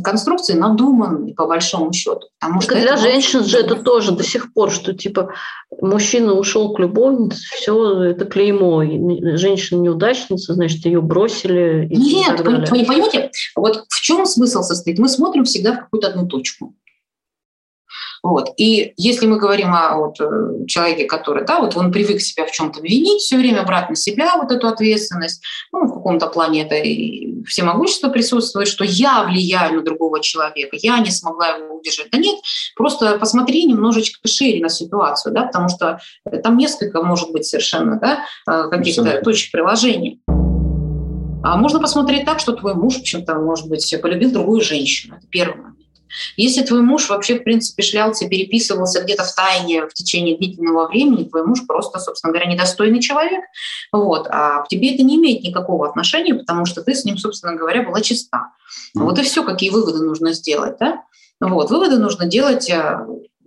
конструкции 0.03 0.53
надуманные 0.53 1.34
по 1.34 1.45
большому 1.45 1.93
счету. 1.93 2.27
Потому 2.39 2.62
что 2.62 2.75
для 2.75 2.97
женщин 2.97 3.45
же 3.45 3.58
это 3.58 3.75
тоже 3.75 4.12
до 4.12 4.23
сих 4.23 4.53
пор, 4.53 4.71
что 4.71 4.93
типа 4.93 5.34
мужчина 5.82 6.34
ушел 6.34 6.73
к 6.73 6.79
любовнице, 6.79 7.41
все 7.55 8.03
это 8.03 8.25
клеймо. 8.25 8.84
Женщина 9.38 9.79
неудачница, 9.79 10.53
значит, 10.53 10.86
ее 10.86 11.01
бросили. 11.01 11.88
И 11.89 11.95
Нет, 11.95 12.41
вы, 12.41 12.65
вы 12.69 12.77
не 12.77 12.86
понимаете, 12.86 13.32
вот 13.55 13.86
в 13.88 14.01
чем 14.01 14.25
смысл 14.25 14.63
состоит? 14.63 14.99
Мы 14.99 15.08
смотрим 15.08 15.45
всегда 15.45 15.73
в 15.73 15.79
какую-то 15.79 16.09
одну 16.10 16.28
точку. 16.28 16.76
Вот. 18.22 18.50
И 18.58 18.93
если 18.98 19.26
мы 19.28 19.38
говорим 19.38 19.74
о 19.74 19.98
вот, 19.98 20.19
э, 20.19 20.65
человеке, 20.67 21.06
который, 21.06 21.45
да, 21.45 21.60
вот 21.60 21.76
он 21.78 21.91
привык 21.91 22.22
себя 22.22 22.45
в 22.45 22.52
чем-то 22.52 22.82
винить, 22.82 23.22
все 23.22 23.38
время 23.38 23.63
брать 23.63 23.89
на 23.89 23.95
себя 23.95 24.36
вот 24.38 24.52
эту 24.52 24.67
ответственность, 24.67 25.41
ну, 25.72 25.86
в 25.86 25.93
каком-то 25.93 26.28
плане 26.28 26.63
это 26.63 26.76
и 26.76 27.43
всемогущество 27.45 28.10
присутствует, 28.10 28.67
что 28.67 28.84
я 28.84 29.24
влияю 29.24 29.78
на 29.78 29.82
другого 29.82 30.22
человека, 30.22 30.78
я 30.82 31.00
не 31.00 31.12
смогла 31.12 31.50
его 31.50 31.78
удержать. 31.78 32.10
Да 32.12 32.17
нет, 32.17 32.36
просто 32.76 33.17
посмотри 33.17 33.63
немножечко 33.65 34.28
шире 34.28 34.62
на 34.62 34.69
ситуацию, 34.69 35.34
да, 35.34 35.43
потому 35.43 35.69
что 35.69 36.00
там 36.43 36.58
несколько, 36.58 37.02
может 37.02 37.32
быть, 37.32 37.45
совершенно 37.45 38.00
да, 38.00 38.26
э, 38.50 38.69
каких-то 38.69 39.22
точек 39.22 39.52
приложения. 39.52 40.19
А 41.41 41.56
можно 41.56 41.80
посмотреть 41.80 42.26
так, 42.26 42.41
что 42.41 42.52
твой 42.52 42.76
муж, 42.76 42.98
в 42.98 43.00
общем-то, 43.00 43.36
может 43.36 43.69
быть, 43.69 43.95
полюбил 44.02 44.32
другую 44.32 44.60
женщину. 44.60 45.15
Это 45.15 45.26
первый 45.28 45.56
момент. 45.56 45.80
Если 46.38 46.63
твой 46.63 46.82
муж 46.82 47.10
вообще, 47.10 47.39
в 47.39 47.43
принципе, 47.43 47.84
шлялся, 47.84 48.28
переписывался 48.28 49.02
где-то 49.02 49.24
в 49.24 49.36
тайне 49.36 49.88
в 49.88 49.93
течение 49.93 50.38
длительного 50.38 50.88
времени, 50.88 51.24
твой 51.26 51.45
муж 51.45 51.65
просто, 51.67 52.00
собственно 52.00 52.34
говоря, 52.34 52.52
недостойный 52.52 53.02
человек, 53.02 53.43
вот, 53.91 54.28
а 54.30 54.63
к 54.63 54.67
тебе 54.67 54.93
это 54.93 55.04
не 55.04 55.17
имеет 55.17 55.43
никакого 55.43 55.88
отношения, 55.88 56.34
потому 56.34 56.65
что 56.65 56.82
ты 56.82 56.95
с 56.95 57.06
ним, 57.06 57.17
собственно 57.17 57.56
говоря, 57.56 57.84
была 57.84 58.02
чиста. 58.02 58.52
Вот 58.93 59.19
и 59.19 59.24
все, 59.24 59.43
какие 59.43 59.69
выводы 59.69 60.04
нужно 60.04 60.34
сделать, 60.34 60.78
да? 60.80 61.04
Вот, 61.39 61.69
выводы 61.69 61.98
нужно 61.98 62.26
делать 62.26 62.69
э, 62.69 63.00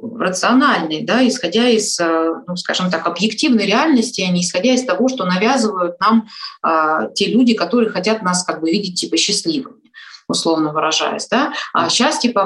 рациональные, 0.02 1.04
да, 1.04 1.26
исходя 1.26 1.68
из, 1.68 1.98
э, 2.00 2.34
ну, 2.46 2.56
скажем 2.56 2.90
так, 2.90 3.06
объективной 3.06 3.66
реальности, 3.66 4.22
а 4.22 4.32
не 4.32 4.40
исходя 4.40 4.72
из 4.72 4.84
того, 4.84 5.08
что 5.08 5.24
навязывают 5.24 6.00
нам 6.00 6.28
а, 6.62 7.08
те 7.08 7.26
люди, 7.26 7.54
которые 7.54 7.90
хотят 7.90 8.22
нас 8.22 8.44
как 8.44 8.60
бы 8.60 8.70
видеть 8.70 8.98
типа 8.98 9.16
счастливыми 9.16 9.81
условно 10.32 10.72
выражаясь. 10.72 11.28
Да? 11.28 11.52
А 11.72 11.88
счастье, 11.88 12.32
по, 12.32 12.44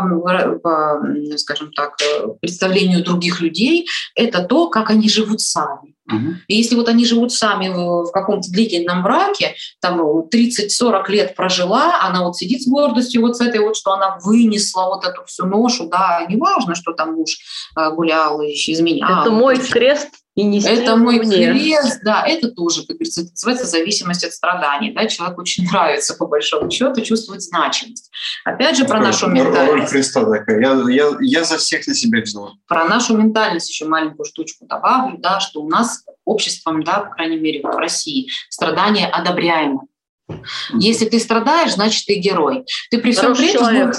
по, 0.63 1.01
скажем 1.37 1.73
так, 1.73 1.95
э, 2.03 2.29
представлению 2.41 3.03
других 3.03 3.41
людей, 3.41 3.89
это 4.15 4.43
то, 4.43 4.69
как 4.69 4.91
они 4.91 5.09
живут 5.09 5.41
сами. 5.41 5.97
Угу. 6.09 6.35
И 6.49 6.57
если 6.57 6.77
вот 6.77 6.89
они 6.89 7.05
живут 7.05 7.33
сами 7.33 7.69
в, 7.69 8.05
в 8.05 8.13
каком-то 8.13 8.49
длительном 8.51 9.03
браке, 9.03 9.55
там 9.81 10.01
30-40 10.01 11.11
лет 11.11 11.35
прожила, 11.35 12.01
она 12.03 12.23
вот 12.23 12.37
сидит 12.37 12.63
с 12.63 12.69
гордостью 12.69 13.23
вот 13.23 13.37
с 13.37 13.41
этой 13.41 13.61
вот, 13.61 13.77
что 13.77 13.93
она 13.93 14.19
вынесла 14.23 14.87
вот 14.87 15.05
эту 15.05 15.25
всю 15.25 15.47
ношу, 15.47 15.89
да, 15.89 16.25
неважно, 16.29 16.75
что 16.75 16.93
там 16.93 17.15
муж 17.15 17.39
э, 17.77 17.91
гулял 17.93 18.41
и 18.41 18.53
изменял. 18.53 19.23
Это 19.23 19.31
мой 19.31 19.59
крест, 19.59 20.11
и 20.37 20.43
нести 20.43 20.69
это 20.69 20.97
мой 20.97 21.19
мне. 21.19 21.51
крест, 21.51 22.01
да, 22.05 22.23
это 22.27 22.51
тоже, 22.51 22.83
как 22.83 22.97
говорится, 22.97 23.23
это 23.23 23.31
называется 23.31 23.65
зависимость 23.65 24.23
от 24.23 24.33
страданий, 24.33 24.93
да, 24.93 25.07
человеку 25.07 25.41
очень 25.41 25.65
нравится, 25.73 26.15
по 26.15 26.27
большому 26.27 26.71
счету, 26.71 27.01
чувствовать 27.01 27.43
значимость. 27.43 28.11
Опять 28.45 28.77
же, 28.77 28.85
про 28.85 29.01
нашу 29.01 29.29
ментальность. 29.29 29.73
Роль 29.73 29.89
креста 29.89 30.25
такая, 30.27 30.61
я, 30.61 30.85
я, 30.91 31.17
я 31.21 31.45
за 31.45 31.57
всех 31.57 31.87
на 31.87 31.95
себя 31.95 32.21
взяла. 32.21 32.53
Про 32.69 32.85
нашу 32.85 33.17
ментальность 33.17 33.71
еще 33.71 33.87
маленькую 33.87 34.27
штучку 34.27 34.67
добавлю, 34.67 35.17
да, 35.19 35.41
что 35.41 35.63
у 35.63 35.69
нас 35.71 36.05
обществом, 36.27 36.83
да, 36.83 37.01
по 37.01 37.15
крайней 37.15 37.39
мере, 37.39 37.63
в 37.63 37.77
России, 37.79 38.29
страдания 38.51 39.07
одобряемы. 39.07 39.81
Если 40.75 41.07
ты 41.07 41.19
страдаешь, 41.19 41.73
значит, 41.73 42.05
ты 42.05 42.17
герой. 42.17 42.67
Ты 42.91 42.99
при 42.99 43.13
всем 43.13 43.35
при 43.35 43.55
этом 43.55 43.93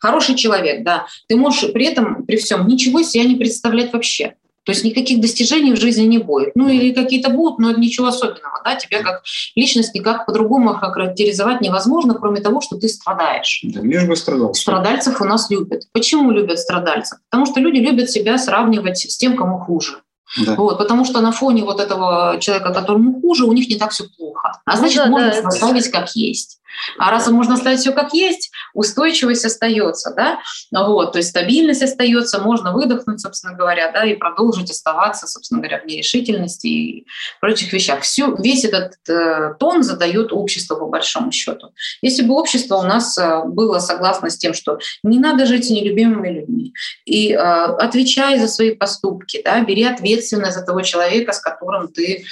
хороший 0.00 0.36
человек, 0.36 0.84
да. 0.84 1.06
Ты 1.28 1.36
можешь 1.36 1.70
при 1.72 1.86
этом, 1.86 2.24
при 2.24 2.36
всем, 2.36 2.66
ничего 2.66 3.02
себе 3.02 3.24
не 3.24 3.36
представлять 3.36 3.92
вообще. 3.92 4.36
То 4.66 4.72
есть 4.72 4.84
никаких 4.84 5.20
достижений 5.20 5.72
в 5.72 5.80
жизни 5.80 6.02
не 6.02 6.18
будет. 6.18 6.56
Ну 6.56 6.68
или 6.68 6.92
какие-то 6.92 7.30
будут, 7.30 7.60
но 7.60 7.70
ничего 7.70 8.08
особенного. 8.08 8.60
Да? 8.64 8.74
Тебя 8.74 9.00
как 9.00 9.22
личность 9.54 9.94
никак 9.94 10.26
по-другому 10.26 10.74
характеризовать 10.74 11.60
невозможно, 11.60 12.14
кроме 12.14 12.40
того, 12.40 12.60
что 12.60 12.76
ты 12.76 12.88
страдаешь. 12.88 13.60
Да, 13.62 13.80
лишь 13.80 14.04
бы 14.04 14.16
страдал. 14.16 14.54
Страдальцев 14.54 15.20
у 15.20 15.24
нас 15.24 15.48
любят. 15.50 15.84
Почему 15.92 16.32
любят 16.32 16.58
страдальцев? 16.58 17.18
Потому 17.30 17.46
что 17.46 17.60
люди 17.60 17.78
любят 17.78 18.10
себя 18.10 18.38
сравнивать 18.38 18.98
с 18.98 19.16
тем, 19.16 19.36
кому 19.36 19.60
хуже. 19.60 19.98
Да. 20.44 20.56
Вот, 20.56 20.78
потому 20.78 21.04
что 21.04 21.20
на 21.20 21.30
фоне 21.30 21.62
вот 21.62 21.78
этого 21.78 22.38
человека, 22.40 22.74
которому 22.74 23.20
хуже, 23.20 23.44
у 23.44 23.52
них 23.52 23.68
не 23.68 23.76
так 23.76 23.92
все 23.92 24.04
плохо. 24.16 24.60
А 24.64 24.72
ну 24.72 24.78
значит, 24.78 25.06
ну, 25.06 25.16
да, 25.16 25.26
можно 25.26 25.42
да, 25.42 25.48
оставить 25.48 25.88
как 25.90 26.16
есть. 26.16 26.58
А 26.98 27.10
раз 27.10 27.28
можно 27.28 27.54
оставить 27.54 27.80
все 27.80 27.92
как 27.92 28.12
есть, 28.12 28.50
устойчивость 28.74 29.44
остается, 29.44 30.12
да, 30.14 30.40
вот, 30.72 31.12
то 31.12 31.18
есть 31.18 31.30
стабильность 31.30 31.82
остается, 31.82 32.40
можно 32.40 32.72
выдохнуть, 32.72 33.20
собственно 33.20 33.54
говоря, 33.54 33.90
да, 33.92 34.04
и 34.04 34.14
продолжить 34.14 34.70
оставаться, 34.70 35.26
собственно 35.26 35.60
говоря, 35.60 35.80
в 35.80 35.86
нерешительности 35.86 36.66
и 36.66 37.06
прочих 37.40 37.72
вещах. 37.72 38.02
Все, 38.02 38.34
весь 38.36 38.64
этот 38.64 38.94
э, 39.08 39.54
тон 39.58 39.82
задает 39.82 40.32
общество 40.32 40.76
по 40.76 40.86
большому 40.86 41.32
счету. 41.32 41.72
Если 42.02 42.22
бы 42.22 42.34
общество 42.34 42.76
у 42.76 42.82
нас 42.82 43.16
э, 43.18 43.42
было 43.44 43.78
согласно 43.78 44.30
с 44.30 44.36
тем, 44.36 44.54
что 44.54 44.78
не 45.02 45.18
надо 45.18 45.46
жить 45.46 45.66
с 45.66 45.70
нелюбимыми 45.70 46.28
людьми, 46.28 46.72
и 47.04 47.32
э, 47.32 47.36
отвечай 47.36 48.38
за 48.38 48.48
свои 48.48 48.74
поступки, 48.74 49.40
да, 49.44 49.60
бери 49.60 49.84
ответственность 49.84 50.56
за 50.56 50.64
того 50.64 50.82
человека, 50.82 51.32
с 51.32 51.40
которым 51.40 51.88
ты 51.88 52.24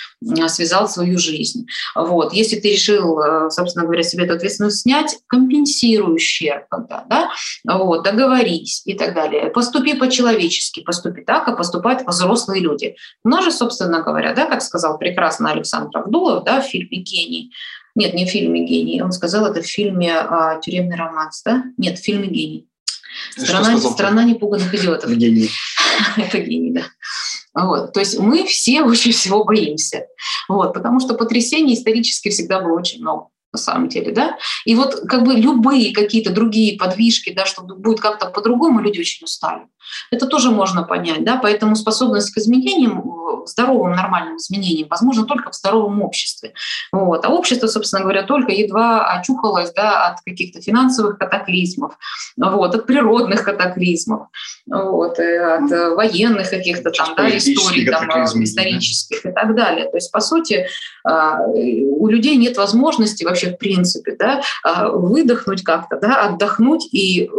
связал 0.48 0.88
свою 0.88 1.18
жизнь. 1.18 1.66
Вот. 1.94 2.32
Если 2.32 2.56
ты 2.56 2.72
решил, 2.72 3.18
э, 3.20 3.50
собственно 3.50 3.84
говоря, 3.84 4.02
себе 4.02 4.23
эту 4.24 4.34
ответственность 4.34 4.82
снять, 4.82 5.18
компенсируй 5.26 6.16
ущерб, 6.16 6.66
когда, 6.68 7.04
да, 7.08 7.30
вот, 7.64 8.02
договорись 8.02 8.82
и 8.84 8.94
так 8.94 9.14
далее. 9.14 9.50
Поступи 9.50 9.94
по-человечески, 9.94 10.80
поступи 10.80 11.22
так, 11.22 11.48
а 11.48 11.56
поступают 11.56 12.06
взрослые 12.06 12.60
люди. 12.60 12.96
У 13.24 13.28
нас 13.28 13.44
же, 13.44 13.52
собственно 13.52 14.02
говоря, 14.02 14.34
да, 14.34 14.46
как 14.46 14.62
сказал 14.62 14.98
прекрасно 14.98 15.50
Александр 15.50 15.98
Абдулов, 15.98 16.44
да, 16.44 16.60
в 16.60 16.66
фильме 16.66 16.98
«Гений», 16.98 17.52
нет, 17.96 18.12
не 18.12 18.26
в 18.26 18.28
фильме 18.28 18.66
«Гений», 18.66 19.02
он 19.02 19.12
сказал 19.12 19.46
это 19.46 19.62
в 19.62 19.66
фильме 19.66 20.12
а, 20.12 20.58
«Тюремный 20.60 20.96
романс», 20.96 21.42
да? 21.44 21.62
Нет, 21.76 21.98
в 21.98 22.02
фильме 22.02 22.26
«Гений». 22.26 22.68
Страна, 23.36 23.78
страна 23.78 24.24
непуганных 24.24 24.74
идиотов. 24.74 25.10
Гений. 25.12 25.48
это 26.16 26.38
гений, 26.38 26.72
да. 26.72 26.82
Вот. 27.54 27.92
То 27.92 28.00
есть 28.00 28.18
мы 28.18 28.44
все 28.44 28.82
очень 28.84 29.12
всего 29.12 29.44
боимся. 29.44 30.06
Вот. 30.48 30.74
Потому 30.74 31.00
что 31.00 31.14
потрясений 31.14 31.74
исторически 31.74 32.30
всегда 32.30 32.60
было 32.60 32.78
очень 32.78 33.00
много 33.00 33.28
на 33.54 33.58
самом 33.58 33.88
деле, 33.88 34.12
да. 34.12 34.36
И 34.64 34.74
вот 34.74 35.02
как 35.08 35.22
бы 35.22 35.34
любые 35.34 35.94
какие-то 35.94 36.32
другие 36.32 36.76
подвижки, 36.76 37.32
да, 37.32 37.46
что 37.46 37.62
будет 37.62 38.00
как-то 38.00 38.26
по-другому, 38.26 38.80
люди 38.80 38.98
очень 38.98 39.24
устали. 39.24 39.62
Это 40.10 40.26
тоже 40.26 40.50
можно 40.50 40.82
понять, 40.82 41.24
да, 41.24 41.36
поэтому 41.36 41.76
способность 41.76 42.32
к 42.34 42.38
изменениям, 42.38 42.98
э, 42.98 43.46
здоровым, 43.46 43.92
нормальным 43.92 44.38
изменениям, 44.38 44.88
возможно 44.90 45.24
только 45.24 45.50
в 45.50 45.54
здоровом 45.54 46.02
обществе. 46.02 46.54
Вот. 46.90 47.24
А 47.24 47.28
общество, 47.28 47.68
собственно 47.68 48.02
говоря, 48.02 48.22
только 48.22 48.52
едва 48.52 49.06
очухалось 49.12 49.72
да, 49.72 50.08
от 50.08 50.20
каких-то 50.24 50.60
финансовых 50.60 51.18
катаклизмов, 51.18 51.96
вот, 52.36 52.74
от 52.74 52.86
природных 52.86 53.44
катаклизмов, 53.44 54.28
вот, 54.66 55.12
от 55.12 55.72
э, 55.72 55.94
военных 55.94 56.50
каких-то 56.50 56.90
там 56.90 57.14
да, 57.16 57.36
историй 57.36 57.86
там, 57.86 58.24
исторических 58.42 59.22
да. 59.22 59.30
и 59.30 59.32
так 59.32 59.54
далее. 59.54 59.90
То 59.90 59.96
есть, 59.96 60.10
по 60.10 60.20
сути, 60.20 60.66
а, 61.04 61.40
у 61.46 62.06
людей 62.08 62.36
нет 62.36 62.56
возможности 62.56 63.24
вообще 63.24 63.43
в 63.46 63.56
принципе 63.56 64.16
да, 64.18 64.42
а, 64.62 64.88
выдохнуть 64.90 65.62
как-то, 65.62 65.98
да, 66.00 66.26
отдохнуть 66.26 66.88
и 66.92 67.30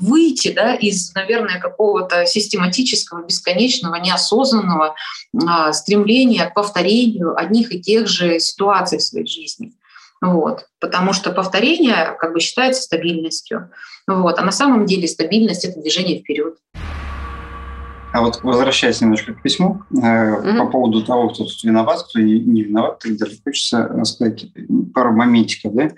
выйти 0.00 0.52
да, 0.52 0.74
из, 0.74 1.14
наверное, 1.14 1.60
какого 1.60 1.94
какого-то 1.94 2.26
систематического, 2.26 3.24
бесконечного, 3.24 3.96
неосознанного 3.96 4.94
а, 5.46 5.72
стремления 5.72 6.46
к 6.46 6.54
повторению 6.54 7.38
одних 7.38 7.74
и 7.74 7.80
тех 7.80 8.08
же 8.08 8.38
ситуаций 8.40 8.98
в 8.98 9.02
своей 9.02 9.26
жизни. 9.26 9.72
Вот. 10.20 10.66
Потому 10.80 11.12
что 11.12 11.32
повторение 11.32 12.16
как 12.18 12.32
бы 12.32 12.40
считается 12.40 12.82
стабильностью. 12.82 13.70
Вот. 14.06 14.38
А 14.38 14.42
на 14.42 14.52
самом 14.52 14.86
деле 14.86 15.06
стабильность— 15.06 15.64
это 15.66 15.80
движение 15.80 16.20
вперед. 16.20 16.56
А 18.14 18.20
вот 18.20 18.44
возвращаясь 18.44 19.00
немножко 19.00 19.34
к 19.34 19.42
письму, 19.42 19.82
mm-hmm. 19.92 20.58
по 20.58 20.66
поводу 20.66 21.04
того, 21.04 21.30
кто 21.30 21.42
тут 21.42 21.64
виноват, 21.64 22.04
кто 22.04 22.20
не, 22.20 22.38
не 22.38 22.62
виноват, 22.62 23.00
так 23.00 23.16
далее, 23.16 23.36
хочется 23.42 24.04
сказать 24.04 24.46
пару 24.94 25.12
моментиков. 25.16 25.74
Да? 25.74 25.90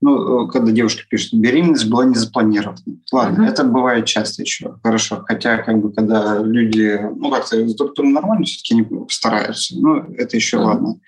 Ну, 0.00 0.48
когда 0.48 0.72
девушка 0.72 1.04
пишет, 1.08 1.34
беременность 1.34 1.88
была 1.88 2.04
не 2.04 2.16
запланирована. 2.16 2.80
Ладно, 3.12 3.44
mm-hmm. 3.44 3.48
это 3.48 3.62
бывает 3.62 4.06
часто 4.06 4.42
еще, 4.42 4.74
хорошо. 4.82 5.22
Хотя, 5.24 5.58
как 5.58 5.80
бы, 5.80 5.92
когда 5.92 6.42
люди, 6.42 6.98
ну, 7.14 7.30
как-то 7.30 7.56
друг 7.76 7.94
другу 7.94 8.10
нормально 8.10 8.44
все-таки 8.44 8.74
не 8.74 9.08
стараются. 9.08 9.76
Ну, 9.78 9.98
это 10.18 10.36
еще 10.36 10.56
mm-hmm. 10.56 10.64
ладно. 10.64 11.00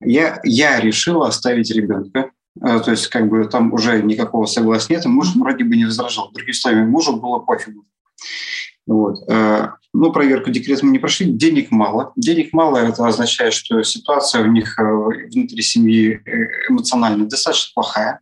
Я, 0.00 0.40
я 0.44 0.80
решила 0.80 1.28
оставить 1.28 1.70
ребенка. 1.70 2.30
Э, 2.62 2.80
то 2.80 2.90
есть, 2.90 3.08
как 3.08 3.28
бы, 3.28 3.44
там 3.44 3.70
уже 3.74 4.02
никакого 4.02 4.46
согласия 4.46 4.94
нет, 4.94 5.04
и 5.04 5.08
муж 5.08 5.36
вроде 5.36 5.64
бы 5.64 5.76
не 5.76 5.84
возражал. 5.84 6.30
Другими 6.32 6.54
словами, 6.54 6.86
мужу 6.86 7.20
было 7.20 7.40
пофигу. 7.40 7.84
Вот. 8.88 9.18
Э, 9.28 9.68
ну, 9.92 10.10
проверку 10.12 10.50
декрета 10.50 10.84
мы 10.84 10.92
не 10.92 10.98
прошли. 10.98 11.26
Денег 11.26 11.70
мало. 11.70 12.12
Денег 12.16 12.52
мало– 12.52 12.76
это 12.78 13.06
означает, 13.06 13.52
что 13.52 13.82
ситуация 13.82 14.42
у 14.42 14.46
них 14.46 14.78
э, 14.78 14.82
внутри 14.82 15.62
семьи 15.62 16.20
э, 16.24 16.70
эмоционально 16.70 17.26
достаточно 17.26 17.70
плохая, 17.74 18.20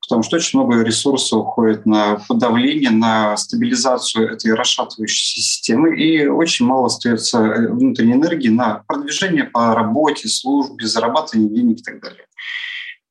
потому 0.00 0.24
что 0.24 0.36
очень 0.36 0.58
много 0.58 0.82
ресурсов 0.82 1.38
уходит 1.38 1.86
на 1.86 2.16
подавление, 2.28 2.90
на 2.90 3.36
стабилизацию 3.36 4.32
этой 4.32 4.52
расшатывающей 4.52 5.40
системы, 5.40 5.96
и 5.96 6.26
очень 6.26 6.66
мало 6.66 6.86
остается 6.86 7.40
внутренней 7.40 8.14
энергии 8.14 8.48
на 8.48 8.82
продвижение 8.88 9.44
по 9.44 9.76
работе, 9.76 10.28
службе, 10.28 10.86
зарабатывание 10.86 11.50
денег 11.50 11.78
и 11.78 11.82
так 11.84 12.02
далее. 12.02 12.26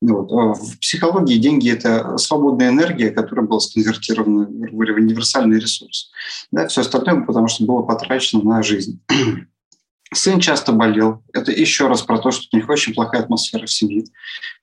Вот. 0.06 0.30
А 0.32 0.52
в 0.52 0.78
психологии 0.80 1.38
деньги– 1.38 1.70
это 1.72 2.18
свободная 2.18 2.68
энергия, 2.68 3.10
которая 3.10 3.46
была 3.46 3.58
сконвертирована 3.60 4.46
в 4.46 4.76
универсальный 4.76 5.58
ресурс. 5.58 6.10
Да, 6.52 6.68
все 6.68 6.82
остальное, 6.82 7.24
потому 7.24 7.48
что 7.48 7.64
было 7.64 7.82
потрачено 7.82 8.42
на 8.42 8.62
жизнь. 8.62 9.00
Сын 10.12 10.40
часто 10.40 10.72
болел. 10.72 11.22
Это 11.32 11.52
еще 11.52 11.88
раз 11.88 12.02
про 12.02 12.18
то, 12.18 12.30
что 12.30 12.46
у 12.52 12.56
них 12.56 12.68
очень 12.68 12.92
плохая 12.92 13.22
атмосфера 13.22 13.64
в 13.64 13.72
семье. 13.72 14.04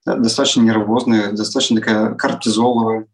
Да, 0.06 0.15
достаточно 0.15 0.62
нервозная, 0.62 1.32
достаточно 1.32 1.77
такая 1.77 2.13
кортизоловая. 2.13 3.08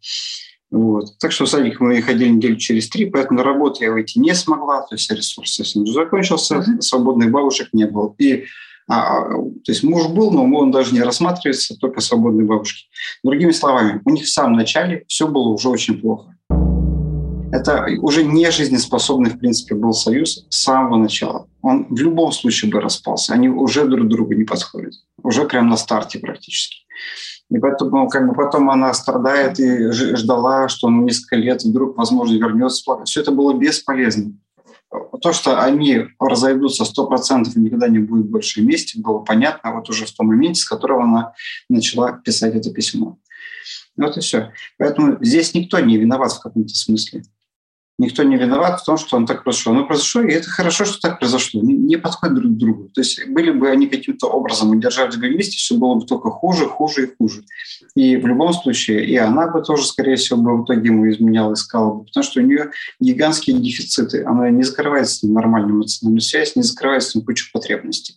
Вот. 0.70 1.18
Так 1.18 1.32
что 1.32 1.46
в 1.46 1.48
садик 1.48 1.80
мы 1.80 2.02
ходили 2.02 2.28
неделю 2.28 2.56
через 2.56 2.90
три, 2.90 3.06
поэтому 3.06 3.38
на 3.38 3.44
работу 3.44 3.82
я 3.82 3.90
выйти 3.90 4.18
не 4.18 4.34
смогла, 4.34 4.82
то 4.82 4.96
есть 4.96 5.10
ресурс 5.10 5.54
совсем 5.54 5.86
закончился, 5.86 6.56
uh-huh. 6.56 6.82
свободных 6.82 7.30
бабушек 7.30 7.70
не 7.72 7.86
было. 7.86 8.14
И 8.18 8.44
а, 8.88 9.22
то 9.22 9.72
есть 9.72 9.82
муж 9.84 10.08
был, 10.08 10.30
но 10.30 10.44
он 10.44 10.70
даже 10.70 10.94
не 10.94 11.02
рассматривается, 11.02 11.76
только 11.76 12.00
свободные 12.00 12.46
бабушки. 12.46 12.86
Другими 13.22 13.52
словами, 13.52 14.00
у 14.04 14.10
них 14.10 14.24
в 14.24 14.32
самом 14.32 14.54
начале 14.54 15.04
все 15.08 15.28
было 15.28 15.48
уже 15.48 15.68
очень 15.68 16.00
плохо. 16.00 16.34
Это 17.52 17.86
уже 18.00 18.24
не 18.24 18.50
жизнеспособный, 18.50 19.30
в 19.30 19.38
принципе, 19.38 19.74
был 19.74 19.92
союз 19.92 20.46
с 20.48 20.62
самого 20.62 20.96
начала. 20.96 21.48
Он 21.62 21.86
в 21.88 21.98
любом 21.98 22.32
случае 22.32 22.70
бы 22.70 22.80
распался. 22.80 23.32
Они 23.32 23.48
уже 23.48 23.86
друг 23.86 24.08
другу 24.08 24.34
не 24.34 24.44
подходят. 24.44 24.92
Уже 25.22 25.44
прямо 25.44 25.70
на 25.70 25.76
старте 25.76 26.18
практически. 26.18 26.84
И 27.50 27.58
поэтому 27.58 28.08
как 28.08 28.28
бы 28.28 28.34
потом 28.34 28.68
она 28.68 28.92
страдает 28.92 29.58
и 29.58 29.90
ждала, 29.90 30.68
что 30.68 30.88
он 30.88 31.04
несколько 31.04 31.36
лет 31.36 31.62
вдруг, 31.62 31.96
возможно, 31.96 32.34
вернется. 32.34 32.84
Все 33.04 33.22
это 33.22 33.32
было 33.32 33.54
бесполезно 33.54 34.34
то, 35.20 35.32
что 35.32 35.60
они 35.60 36.06
разойдутся 36.18 36.84
100% 36.84 37.52
и 37.54 37.60
никогда 37.60 37.88
не 37.88 37.98
будет 37.98 38.26
больше 38.26 38.60
вместе, 38.60 39.00
было 39.00 39.18
понятно 39.18 39.74
вот 39.74 39.88
уже 39.90 40.06
в 40.06 40.12
том 40.12 40.28
моменте, 40.28 40.60
с 40.60 40.68
которого 40.68 41.02
она 41.04 41.34
начала 41.68 42.12
писать 42.12 42.54
это 42.54 42.72
письмо. 42.72 43.18
Вот 43.96 44.16
и 44.16 44.20
все. 44.20 44.52
Поэтому 44.78 45.22
здесь 45.22 45.54
никто 45.54 45.78
не 45.80 45.98
виноват 45.98 46.32
в 46.32 46.40
каком-то 46.40 46.74
смысле. 46.74 47.22
Никто 47.98 48.22
не 48.22 48.36
виноват 48.36 48.80
в 48.80 48.84
том, 48.84 48.96
что 48.96 49.16
он 49.16 49.26
так 49.26 49.42
произошел. 49.42 49.72
Ну, 49.72 49.84
произошло, 49.84 50.22
и 50.22 50.30
это 50.30 50.48
хорошо, 50.48 50.84
что 50.84 51.00
так 51.00 51.18
произошло. 51.18 51.60
Не, 51.62 51.96
подходит 51.96 52.36
друг 52.36 52.52
к 52.52 52.56
другу. 52.56 52.88
То 52.94 53.00
есть 53.00 53.28
были 53.28 53.50
бы 53.50 53.68
они 53.68 53.88
каким-то 53.88 54.28
образом 54.28 54.70
удержались 54.70 55.16
бы 55.16 55.26
вместе, 55.26 55.56
все 55.56 55.76
было 55.76 55.96
бы 55.96 56.06
только 56.06 56.30
хуже, 56.30 56.66
хуже 56.66 57.06
и 57.06 57.16
хуже. 57.18 57.42
И 57.96 58.16
в 58.16 58.24
любом 58.24 58.52
случае, 58.52 59.04
и 59.04 59.16
она 59.16 59.48
бы 59.48 59.62
тоже, 59.62 59.84
скорее 59.84 60.14
всего, 60.14 60.40
бы 60.40 60.56
в 60.56 60.64
итоге 60.64 60.86
ему 60.86 61.10
изменяла, 61.10 61.54
искала 61.54 61.92
бы, 61.92 62.04
потому 62.04 62.22
что 62.22 62.40
у 62.40 62.44
нее 62.44 62.70
гигантские 63.00 63.58
дефициты. 63.58 64.22
Она 64.24 64.48
не 64.50 64.62
закрывает 64.62 65.08
с 65.08 65.24
ним 65.24 65.34
нормальную 65.34 65.78
эмоциональную 65.78 66.20
связь, 66.20 66.54
не 66.54 66.62
закрывает 66.62 67.02
с 67.02 67.16
ним 67.16 67.24
кучу 67.24 67.50
потребностей. 67.52 68.14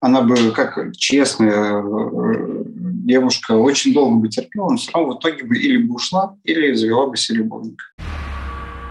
Она 0.00 0.22
бы, 0.22 0.52
как 0.52 0.96
честная 0.96 1.82
э, 1.82 2.64
девушка, 3.04 3.52
очень 3.52 3.92
долго 3.92 4.16
бы 4.16 4.28
терпела, 4.28 4.70
но 4.70 4.76
все 4.76 4.90
равно 4.92 5.14
в 5.14 5.18
итоге 5.18 5.44
бы 5.44 5.58
или 5.58 5.76
бы 5.76 5.96
ушла, 5.96 6.36
или 6.44 6.72
завела 6.72 7.08
бы 7.08 7.18
себе 7.18 7.40
любовника. 7.40 7.84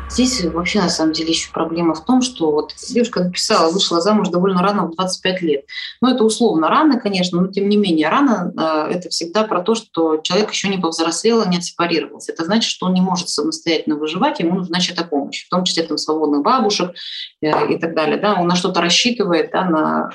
Здесь 0.09 0.43
вообще, 0.43 0.81
на 0.81 0.89
самом 0.89 1.13
деле, 1.13 1.29
еще 1.29 1.51
проблема 1.51 1.93
в 1.93 2.03
том, 2.03 2.23
что 2.23 2.51
вот 2.51 2.73
девушка 2.89 3.23
написала, 3.23 3.71
вышла 3.71 4.01
замуж 4.01 4.29
довольно 4.29 4.61
рано, 4.61 4.87
в 4.87 4.95
25 4.95 5.41
лет. 5.43 5.65
Ну, 6.01 6.09
это 6.09 6.23
условно 6.23 6.67
рано, 6.67 6.99
конечно, 6.99 7.41
но 7.41 7.47
тем 7.47 7.69
не 7.69 7.77
менее 7.77 8.09
рано 8.09 8.51
э,– 8.57 8.91
это 8.95 9.09
всегда 9.09 9.43
про 9.43 9.61
то, 9.61 9.75
что 9.75 10.17
человек 10.17 10.51
еще 10.51 10.67
не 10.67 10.79
повзрослел, 10.79 11.47
не 11.47 11.57
отсепарировался. 11.57 12.31
Это 12.31 12.43
значит, 12.43 12.71
что 12.71 12.87
он 12.87 12.95
не 12.95 13.01
может 13.01 13.29
самостоятельно 13.29 13.97
выживать, 13.97 14.39
ему 14.39 14.55
нужна 14.55 14.79
чья-то 14.79 15.03
помощь, 15.03 15.45
в 15.45 15.49
том 15.49 15.63
числе 15.63 15.83
там 15.83 15.97
свободных 15.97 16.41
бабушек 16.41 16.95
э, 17.41 17.73
и 17.73 17.77
так 17.77 17.93
далее. 17.93 18.17
Да? 18.17 18.33
Он 18.33 18.47
на 18.47 18.55
что-то 18.55 18.81
рассчитывает, 18.81 19.51
да, 19.51 19.63
на, 19.65 20.09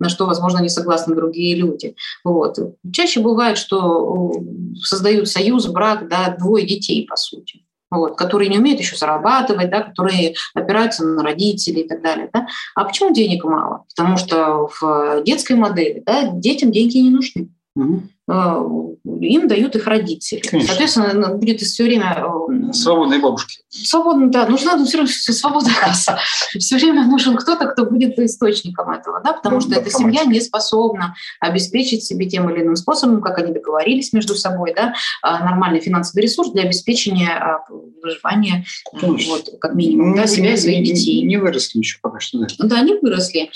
на 0.00 0.08
что, 0.08 0.26
возможно, 0.26 0.58
не 0.58 0.68
согласны 0.68 1.14
другие 1.14 1.54
люди. 1.54 1.94
Вот. 2.24 2.58
Чаще 2.92 3.20
бывает, 3.20 3.56
что 3.56 4.32
э, 4.32 4.76
создают 4.82 5.28
союз, 5.28 5.66
брак, 5.68 6.08
да, 6.08 6.34
двое 6.36 6.66
детей, 6.66 7.06
по 7.06 7.14
сути 7.14 7.62
вот, 7.90 8.16
которые 8.16 8.48
не 8.48 8.58
умеют 8.58 8.80
еще 8.80 8.96
зарабатывать, 8.96 9.70
да, 9.70 9.82
которые 9.82 10.34
опираются 10.54 11.04
на 11.04 11.22
родителей 11.22 11.82
и 11.82 11.88
так 11.88 12.02
далее. 12.02 12.28
Да. 12.32 12.46
А 12.74 12.84
почему 12.84 13.12
денег 13.12 13.44
мало? 13.44 13.84
Потому 13.94 14.16
что 14.16 14.68
в 14.80 15.22
детской 15.24 15.54
модели 15.54 16.02
да, 16.04 16.30
детям 16.30 16.70
деньги 16.70 16.98
не 16.98 17.10
нужны. 17.10 17.48
Угу 17.76 18.02
им 19.20 19.48
дают 19.48 19.76
их 19.76 19.86
родители. 19.86 20.40
Конечно. 20.40 20.68
Соответственно, 20.68 21.34
будет 21.34 21.60
все 21.60 21.84
время... 21.84 22.18
Э, 22.18 22.72
Свободные 22.72 23.20
бабушки. 23.20 23.60
Свободно, 23.68 24.30
да. 24.30 24.46
Нужна 24.46 24.76
ну, 24.76 24.84
все 24.84 24.98
равно 24.98 25.12
свобода 25.12 25.70
касса. 25.78 26.18
Все 26.58 26.76
время 26.76 27.04
нужен 27.04 27.36
кто-то, 27.36 27.66
кто 27.66 27.84
будет 27.84 28.18
источником 28.18 28.90
этого, 28.90 29.20
да, 29.24 29.32
потому 29.32 29.56
ну, 29.56 29.60
что 29.60 29.74
эта 29.74 29.90
семья 29.90 30.24
не 30.24 30.40
способна 30.40 31.14
обеспечить 31.40 32.04
себе 32.04 32.28
тем 32.28 32.50
или 32.50 32.62
иным 32.62 32.76
способом, 32.76 33.20
как 33.20 33.38
они 33.38 33.52
договорились 33.52 34.12
между 34.12 34.34
собой, 34.34 34.74
да, 34.74 34.94
а, 35.22 35.44
нормальный 35.44 35.80
финансовый 35.80 36.20
ресурс 36.20 36.50
для 36.52 36.62
обеспечения 36.62 37.30
а, 37.30 37.64
выживания, 38.02 38.64
Конечно. 38.98 39.32
вот, 39.32 39.50
как 39.60 39.74
минимум, 39.74 40.14
да, 40.14 40.22
ну, 40.22 40.26
себя 40.26 40.54
и 40.54 40.56
своих 40.56 40.84
детей. 40.84 41.22
Не 41.22 41.36
выросли 41.36 41.78
еще 41.78 41.98
пока 42.00 42.20
что, 42.20 42.38
да. 42.38 42.46
Да, 42.58 42.76
они 42.78 42.94
выросли. 43.00 43.50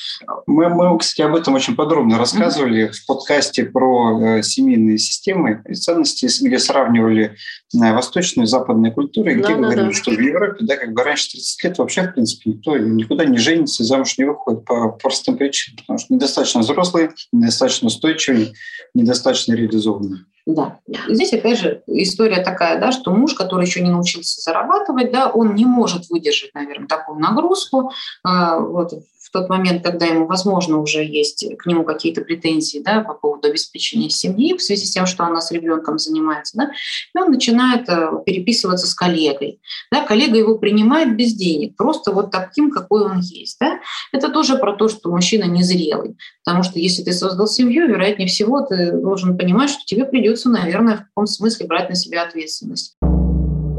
Мы, 0.47 0.69
мы, 0.69 0.99
кстати, 0.99 1.23
об 1.23 1.35
этом 1.35 1.55
очень 1.55 1.75
подробно 1.75 2.19
рассказывали 2.19 2.87
mm-hmm. 2.87 2.93
в 2.93 3.07
подкасте 3.07 3.65
про 3.65 4.39
э, 4.39 4.43
семейные 4.43 4.99
системы 4.99 5.42
и 5.49 5.75
ценности, 5.75 6.29
где 6.45 6.59
сравнивали 6.59 7.37
э, 7.75 7.93
восточную 7.93 8.47
и 8.47 8.49
западную 8.49 8.93
культуры, 8.93 9.35
где 9.35 9.43
да, 9.43 9.55
говорили, 9.55 9.87
да, 9.87 9.93
что 9.93 10.11
в 10.11 10.19
Европе, 10.19 10.65
да, 10.65 10.77
как 10.77 10.93
бы 10.93 11.03
раньше 11.03 11.33
30 11.33 11.65
лет 11.65 11.79
вообще, 11.79 12.03
в 12.03 12.13
принципе, 12.13 12.51
никто 12.51 12.77
никуда 12.77 13.25
не 13.25 13.39
женится, 13.39 13.85
замуж 13.85 14.17
не 14.19 14.25
выходит 14.25 14.65
по 14.65 14.91
простым 14.91 15.37
причинам, 15.37 15.79
потому 15.79 15.99
что 15.99 16.15
недостаточно 16.15 16.61
взрослый, 16.61 17.11
недостаточно 17.33 17.89
устойчивый, 17.89 18.55
недостаточно 18.95 19.55
реализованный. 19.55 20.21
Да. 20.45 20.81
Здесь, 21.09 21.33
опять 21.33 21.59
же, 21.59 21.83
история 21.87 22.43
такая, 22.43 22.81
да, 22.81 22.91
что 22.91 23.13
муж, 23.13 23.35
который 23.35 23.65
еще 23.65 23.81
не 23.81 23.91
научился 23.91 24.41
зарабатывать, 24.41 25.13
да, 25.13 25.31
он 25.31 25.55
не 25.55 25.65
может 25.65 26.11
выдержать, 26.11 26.53
наверное, 26.55 26.89
такую 26.89 27.21
нагрузку. 27.21 27.93
Э, 28.27 28.59
вот, 28.59 28.93
тот 29.33 29.49
момент, 29.49 29.83
когда 29.83 30.07
ему, 30.07 30.27
возможно, 30.27 30.79
уже 30.79 31.05
есть 31.05 31.45
к 31.59 31.67
нему 31.67 31.85
какие-то 31.85 32.21
претензии 32.21 32.79
да, 32.79 33.01
по 33.01 33.15
поводу 33.15 33.49
обеспечения 33.49 34.11
семьи 34.11 34.57
в 34.57 34.63
связи 34.63 34.87
с 34.87 34.93
тем, 34.93 35.07
что 35.07 35.25
она 35.25 35.41
с 35.41 35.51
ребенком 35.51 35.99
занимается, 35.99 36.57
да, 36.57 36.71
и 37.15 37.19
он 37.19 37.31
начинает 37.31 37.89
э, 37.89 38.11
переписываться 38.25 38.87
с 38.87 38.95
коллегой. 38.95 39.61
Да, 39.91 40.05
коллега 40.05 40.37
его 40.37 40.59
принимает 40.59 41.17
без 41.17 41.35
денег, 41.35 41.77
просто 41.77 42.13
вот 42.13 42.31
таким, 42.31 42.71
какой 42.71 43.05
он 43.05 43.21
есть. 43.21 43.57
Да. 43.59 43.81
Это 44.13 44.29
тоже 44.29 44.57
про 44.59 44.75
то, 44.75 44.89
что 44.89 45.11
мужчина 45.11 45.45
незрелый, 45.45 46.17
потому 46.45 46.63
что 46.63 46.79
если 46.79 47.03
ты 47.03 47.13
создал 47.13 47.47
семью, 47.47 47.89
вероятнее 47.89 48.29
всего, 48.29 48.61
ты 48.61 48.93
должен 48.93 49.37
понимать, 49.37 49.71
что 49.71 49.85
тебе 49.85 50.05
придется, 50.05 50.51
наверное, 50.51 50.97
в 50.97 51.05
каком 51.07 51.27
смысле 51.27 51.67
брать 51.67 51.89
на 51.89 51.95
себя 51.95 52.23
ответственность. 52.23 52.97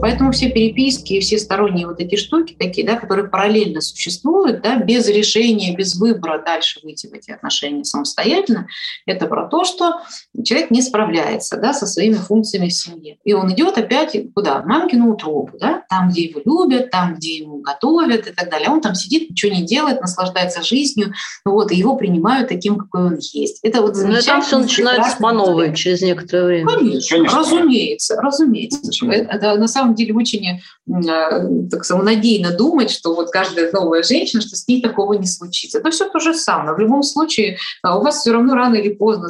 Поэтому 0.03 0.33
все 0.33 0.49
переписки 0.49 1.13
и 1.13 1.21
все 1.21 1.37
сторонние 1.37 1.87
вот 1.87 2.01
эти 2.01 2.17
штуки 2.17 2.57
такие, 2.59 2.85
да, 2.85 2.97
которые 2.97 3.29
параллельно 3.29 3.79
существуют, 3.79 4.61
да, 4.61 4.75
без 4.75 5.07
решения, 5.07 5.73
без 5.73 5.95
выбора 5.95 6.43
дальше 6.45 6.81
выйти 6.83 7.07
в 7.07 7.13
эти 7.13 7.31
отношения 7.31 7.85
самостоятельно, 7.85 8.67
это 9.05 9.27
про 9.27 9.47
то, 9.47 9.63
что 9.63 10.01
человек 10.43 10.71
не 10.71 10.81
справляется 10.81 11.55
да, 11.55 11.73
со 11.73 11.85
своими 11.85 12.15
функциями 12.15 12.67
в 12.67 12.73
семье. 12.73 13.17
И 13.23 13.31
он 13.31 13.53
идет 13.53 13.77
опять 13.77 14.17
куда? 14.35 14.61
Мамкину 14.63 15.13
утробу, 15.13 15.57
да, 15.57 15.85
там, 15.89 16.09
где 16.09 16.23
его 16.23 16.41
любят, 16.43 16.91
там, 16.91 17.15
где 17.15 17.37
ему 17.37 17.61
готовят 17.61 18.27
и 18.27 18.31
так 18.31 18.49
далее. 18.49 18.69
Он 18.69 18.81
там 18.81 18.95
сидит, 18.95 19.29
ничего 19.29 19.53
не 19.53 19.63
делает, 19.63 20.01
наслаждается 20.01 20.63
жизнью, 20.63 21.13
вот, 21.45 21.71
и 21.71 21.77
его 21.77 21.95
принимают 21.95 22.49
таким, 22.49 22.75
какой 22.75 23.05
он 23.05 23.19
есть. 23.19 23.59
Это 23.63 23.81
вот 23.81 23.95
замечательно. 23.95 24.15
Ну, 24.15 24.19
и 24.19 24.25
там 24.25 24.41
все 24.41 24.57
начинается 24.59 25.17
по 25.17 25.31
новой 25.31 25.73
через 25.73 26.01
некоторое 26.01 26.45
время. 26.47 26.67
Конечно, 26.67 27.15
Конечно. 27.15 27.39
разумеется, 27.39 28.21
разумеется. 28.21 29.05
Это 29.09 29.55
на 29.55 29.69
самом 29.69 29.92
самом 29.93 29.95
деле 29.95 30.13
очень 30.13 30.47
э, 30.47 31.67
так 31.69 31.85
самонадеянно 31.85 32.55
думать, 32.55 32.91
что 32.91 33.15
вот 33.15 33.31
каждая 33.31 33.71
новая 33.71 34.03
женщина, 34.03 34.41
что 34.41 34.55
с 34.55 34.67
ней 34.67 34.81
такого 34.81 35.13
не 35.13 35.27
случится. 35.27 35.79
Это 35.79 35.91
все 35.91 36.09
то 36.09 36.19
же 36.19 36.33
самое. 36.33 36.75
В 36.75 36.79
любом 36.79 37.03
случае 37.03 37.57
а, 37.81 37.97
у 37.97 38.03
вас 38.03 38.19
все 38.19 38.31
равно 38.31 38.55
рано 38.55 38.75
или 38.75 38.93
поздно 38.93 39.29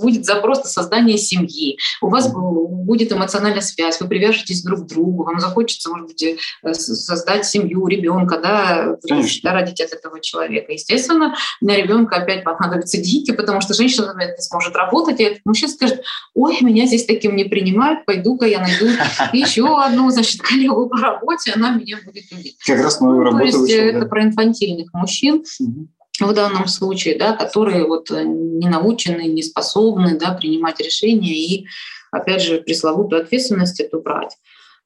будет 0.00 0.24
запрос 0.24 0.64
на 0.64 0.70
создание 0.70 1.18
семьи, 1.18 1.78
у 2.00 2.08
вас 2.08 2.32
будет 2.32 3.12
эмоциональная 3.12 3.60
связь, 3.60 4.00
вы 4.00 4.08
привяжетесь 4.08 4.62
друг 4.62 4.84
к 4.84 4.86
другу, 4.86 5.24
вам 5.24 5.40
захочется, 5.40 5.90
может 5.90 6.06
быть, 6.06 6.22
э, 6.22 6.74
создать 6.74 7.44
семью, 7.44 7.86
ребенка, 7.86 8.38
да, 8.38 8.96
да, 9.42 9.52
родить 9.52 9.80
от 9.80 9.92
этого 9.92 10.20
человека. 10.20 10.72
Естественно, 10.72 11.34
на 11.60 11.76
ребенка 11.76 12.16
опять 12.16 12.44
понадобятся 12.44 12.98
деньги, 12.98 13.32
потому 13.32 13.60
что 13.60 13.74
женщина 13.74 14.06
например, 14.06 14.34
не 14.36 14.42
сможет 14.42 14.76
работать, 14.76 15.20
и 15.20 15.24
этот 15.24 15.40
мужчина 15.44 15.72
скажет, 15.72 16.02
ой, 16.34 16.58
меня 16.60 16.86
здесь 16.86 17.06
таким 17.06 17.36
не 17.36 17.44
принимают, 17.44 18.04
пойду-ка 18.04 18.46
я 18.46 18.60
найду 18.60 18.86
еще 19.32 19.55
еще 19.62 19.82
одну, 19.82 20.10
значит, 20.10 20.40
коллегу 20.40 20.88
по 20.88 20.98
работе, 20.98 21.52
она 21.54 21.70
меня 21.70 21.98
будет 22.04 22.30
любить. 22.30 22.58
Как 22.64 22.80
раз 22.80 23.00
новую 23.00 23.18
ну, 23.18 23.24
работу 23.24 23.40
То 23.40 23.46
есть 23.46 23.58
вышел, 23.58 23.78
это 23.78 24.00
да. 24.00 24.06
про 24.06 24.22
инфантильных 24.22 24.92
мужчин. 24.92 25.44
Угу 25.60 25.88
в 26.18 26.32
данном 26.32 26.66
случае, 26.66 27.18
да, 27.18 27.32
которые 27.32 27.86
вот 27.86 28.10
не 28.10 28.68
научены, 28.68 29.26
не 29.26 29.42
способны 29.42 30.18
да, 30.18 30.32
принимать 30.32 30.80
решения 30.80 31.34
и, 31.34 31.66
опять 32.10 32.42
же, 32.42 32.58
пресловутую 32.62 33.22
ответственность 33.22 33.80
эту 33.80 34.00
брать. 34.00 34.36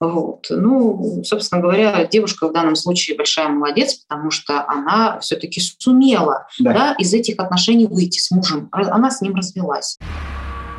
Вот. 0.00 0.46
Ну, 0.48 1.22
собственно 1.24 1.60
говоря, 1.60 2.06
девушка 2.06 2.48
в 2.48 2.52
данном 2.52 2.74
случае 2.74 3.16
большая 3.16 3.48
молодец, 3.48 3.96
потому 4.08 4.30
что 4.30 4.66
она 4.66 5.20
все-таки 5.20 5.60
сумела 5.60 6.46
да. 6.58 6.72
Да, 6.72 6.94
из 6.98 7.12
этих 7.12 7.38
отношений 7.38 7.86
выйти 7.86 8.18
с 8.18 8.30
мужем. 8.30 8.68
Она 8.72 9.10
с 9.10 9.20
ним 9.20 9.34
развелась 9.34 9.98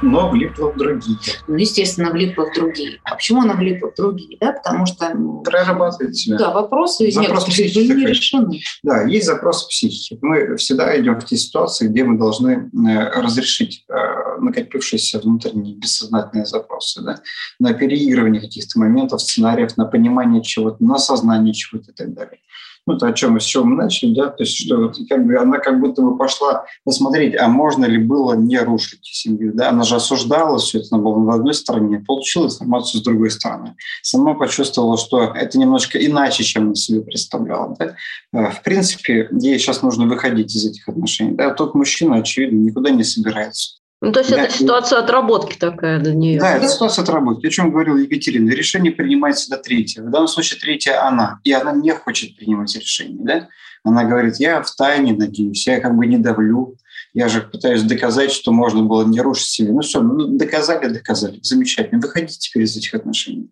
но 0.02 0.30
влипла 0.30 0.72
в 0.72 0.78
другие. 0.78 1.18
Ну, 1.48 1.56
естественно, 1.56 2.12
влипла 2.12 2.50
в 2.50 2.56
другие. 2.56 3.00
А 3.04 3.16
почему 3.16 3.42
она 3.42 3.54
влипла 3.54 3.92
в 3.92 3.96
другие? 3.96 4.38
Да, 4.40 4.54
потому 4.54 4.86
что... 4.86 5.16
Прорабатывает 5.44 6.16
себя. 6.16 6.38
Да, 6.38 6.52
вопросы 6.52 7.08
из 7.08 7.16
запрос 7.16 7.48
некоторых 7.48 7.74
были 7.74 8.00
не 8.00 8.06
решены. 8.08 8.60
Да, 8.84 9.04
есть 9.04 9.26
запрос 9.26 9.68
психики. 9.68 10.18
Мы 10.22 10.56
всегда 10.58 11.00
идем 11.00 11.20
в 11.20 11.26
те 11.26 11.38
ситуации, 11.38 11.88
где 11.88 12.04
мы 12.04 12.18
должны 12.18 12.70
э, 12.74 13.22
разрешить 13.22 13.86
э, 13.90 13.94
накопившиеся 14.40 15.20
внутренние 15.20 15.76
бессознательные 15.76 16.46
запросы, 16.46 17.02
да, 17.02 17.22
на 17.60 17.74
переигрывание 17.74 18.42
каких-то 18.42 18.80
моментов, 18.80 19.22
сценариев, 19.22 19.78
на 19.78 19.86
понимание 19.86 20.44
чего-то, 20.44 20.84
на 20.84 20.96
осознание 20.96 21.54
чего-то 21.54 21.92
и 21.92 21.94
так 21.94 22.14
далее 22.14 22.40
ну, 22.88 22.98
то, 22.98 23.08
о 23.08 23.14
чем, 23.14 23.40
с 23.40 23.44
чего 23.44 23.64
мы 23.64 23.76
начали, 23.76 24.14
да, 24.16 24.28
то 24.28 24.44
есть, 24.44 24.56
что 24.58 24.78
вот, 24.78 24.98
как 25.08 25.26
бы 25.26 25.38
она 25.38 25.60
как 25.60 25.80
будто 25.80 26.02
бы 26.02 26.18
пошла 26.18 26.66
посмотреть, 26.84 27.36
а 27.38 27.48
можно 27.48 27.86
ли 27.86 27.98
было 27.98 28.34
не 28.34 28.58
рушить 28.60 29.02
семью, 29.04 29.52
да, 29.54 29.70
она 29.70 29.84
же 29.84 29.96
осуждала 29.96 30.58
все 30.58 30.80
это, 30.80 30.88
она 30.92 31.04
была 31.04 31.18
на 31.18 31.34
одной 31.36 31.54
стороне, 31.54 32.00
получила 32.00 32.46
информацию 32.46 33.02
с 33.02 33.04
другой 33.04 33.30
стороны, 33.30 33.76
сама 34.02 34.34
почувствовала, 34.34 34.98
что 34.98 35.34
это 35.36 35.58
немножко 35.60 36.04
иначе, 36.04 36.44
чем 36.44 36.64
она 36.64 36.76
себе 36.76 37.02
представляла, 37.02 37.76
да. 37.78 37.96
Э, 38.34 38.52
в 38.52 38.64
принципе, 38.64 39.30
ей 39.32 39.60
сейчас 39.60 39.84
нужно 39.84 40.08
выходить 40.08 40.56
из 40.56 40.66
этих 40.66 40.88
отношений, 40.90 41.36
да, 41.36 41.54
тот 41.54 41.76
мужчина, 41.76 42.18
очевидно, 42.18 42.58
никуда 42.58 42.90
не 42.90 43.04
собирается, 43.04 43.81
ну, 44.04 44.12
то 44.12 44.20
есть 44.22 44.32
да, 44.32 44.42
это 44.42 44.52
ситуация 44.52 44.98
отработки 44.98 45.58
такая 45.58 46.00
для 46.00 46.16
нее. 46.16 46.40
Да, 46.40 46.58
это 46.58 46.68
ситуация 46.68 47.04
отработки. 47.04 47.46
О 47.46 47.50
чем 47.52 47.70
говорила 47.70 47.98
Екатерина. 47.98 48.50
Решение 48.50 48.92
принимается 48.92 49.48
до 49.52 49.58
третьего. 49.58 50.08
В 50.08 50.10
данном 50.10 50.28
случае 50.28 50.60
третья 50.60 51.06
она. 51.06 51.40
И 51.44 51.52
она 51.52 51.72
не 51.72 51.94
хочет 51.94 52.36
принимать 52.36 52.76
решение. 52.76 53.24
Да? 53.24 53.48
Она 53.84 54.04
говорит, 54.04 54.38
я 54.38 54.64
в 54.64 54.76
тайне 54.76 55.14
надеюсь, 55.14 55.68
я 55.68 55.80
как 55.80 55.96
бы 55.96 56.08
не 56.08 56.18
давлю, 56.18 56.78
Я 57.14 57.30
же 57.30 57.42
пытаюсь 57.42 57.84
доказать, 57.84 58.32
что 58.32 58.52
можно 58.52 58.82
было 58.82 59.06
не 59.06 59.22
рушить 59.22 59.50
себе. 59.50 59.72
Ну 59.72 59.82
все, 59.82 60.02
ну, 60.02 60.36
доказали, 60.36 60.88
доказали. 60.88 61.40
Замечательно. 61.44 62.00
Выходите 62.02 62.40
теперь 62.40 62.64
из 62.64 62.76
этих 62.76 62.96
отношений. 62.96 63.52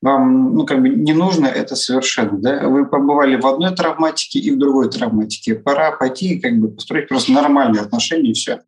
Вам 0.00 0.54
ну, 0.54 0.64
как 0.64 0.80
бы 0.80 0.90
не 0.90 1.12
нужно 1.12 1.46
это 1.46 1.74
совершенно. 1.74 2.38
Да? 2.38 2.68
Вы 2.68 2.86
побывали 2.86 3.34
в 3.34 3.44
одной 3.44 3.74
травматике 3.74 4.38
и 4.38 4.52
в 4.52 4.58
другой 4.58 4.90
травматике. 4.90 5.56
Пора 5.56 5.90
пойти 5.90 6.34
и 6.34 6.40
как 6.40 6.56
бы 6.56 6.68
построить 6.68 7.08
просто 7.08 7.32
нормальные 7.32 7.82
отношения 7.82 8.30
и 8.30 8.34
все. 8.34 8.60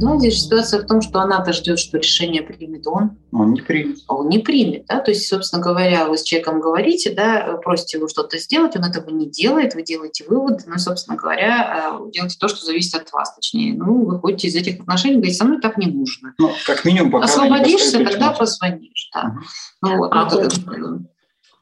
Ну, 0.00 0.18
здесь 0.18 0.42
ситуация 0.42 0.82
в 0.82 0.86
том, 0.86 1.00
что 1.00 1.20
она-то 1.20 1.52
ждет, 1.52 1.78
что 1.78 1.98
решение 1.98 2.42
примет 2.42 2.86
он. 2.86 3.18
Он 3.30 3.52
не 3.52 3.60
примет. 3.60 3.98
Он 4.08 4.28
не 4.28 4.38
примет, 4.38 4.86
да, 4.86 5.00
то 5.00 5.10
есть, 5.10 5.28
собственно 5.28 5.62
говоря, 5.62 6.06
вы 6.06 6.18
с 6.18 6.22
человеком 6.22 6.60
говорите, 6.60 7.12
да, 7.14 7.58
просите 7.62 7.98
его 7.98 8.08
что-то 8.08 8.38
сделать, 8.38 8.76
он 8.76 8.84
этого 8.84 9.10
не 9.10 9.28
делает, 9.28 9.74
вы 9.74 9.82
делаете 9.82 10.24
выводы, 10.26 10.64
ну, 10.66 10.78
собственно 10.78 11.16
говоря, 11.16 11.94
э, 12.00 12.10
делаете 12.10 12.36
то, 12.38 12.48
что 12.48 12.64
зависит 12.64 12.94
от 12.94 13.12
вас, 13.12 13.34
точнее, 13.34 13.74
ну, 13.74 14.04
вы 14.04 14.18
ходите 14.18 14.48
из 14.48 14.56
этих 14.56 14.80
отношений, 14.80 15.16
говорите, 15.16 15.36
со 15.36 15.44
мной 15.44 15.60
так 15.60 15.76
не 15.78 15.86
нужно. 15.86 16.34
Ну, 16.38 16.52
как 16.66 16.84
минимум, 16.84 17.10
пока 17.12 17.24
Освободишься, 17.26 18.04
тогда 18.04 18.32
позвонишь, 18.32 19.10
да. 19.14 19.28
Угу. 19.28 19.40
Ну, 19.82 19.96
вот, 19.98 20.10
а, 20.12 20.28
вот, 20.28 20.58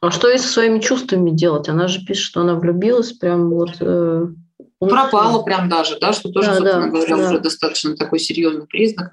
а 0.01 0.11
что 0.11 0.29
ей 0.29 0.39
со 0.39 0.49
своими 0.49 0.79
чувствами 0.79 1.31
делать? 1.31 1.69
Она 1.69 1.89
же 1.89 2.05
пишет, 2.05 2.25
что 2.25 2.41
она 2.41 2.55
влюбилась 2.55 3.13
прям 3.13 3.51
вот... 3.51 3.77
Э 3.81 4.27
Пропало 4.89 5.43
прям 5.43 5.69
даже, 5.69 5.99
да, 5.99 6.13
что 6.13 6.31
тоже, 6.31 6.49
да, 6.49 6.57
собственно 6.57 6.85
да, 6.87 6.91
говоря, 6.91 7.17
да. 7.17 7.29
уже 7.29 7.39
достаточно 7.39 7.97
такой 7.97 8.19
серьезный 8.19 8.67
признак, 8.67 9.13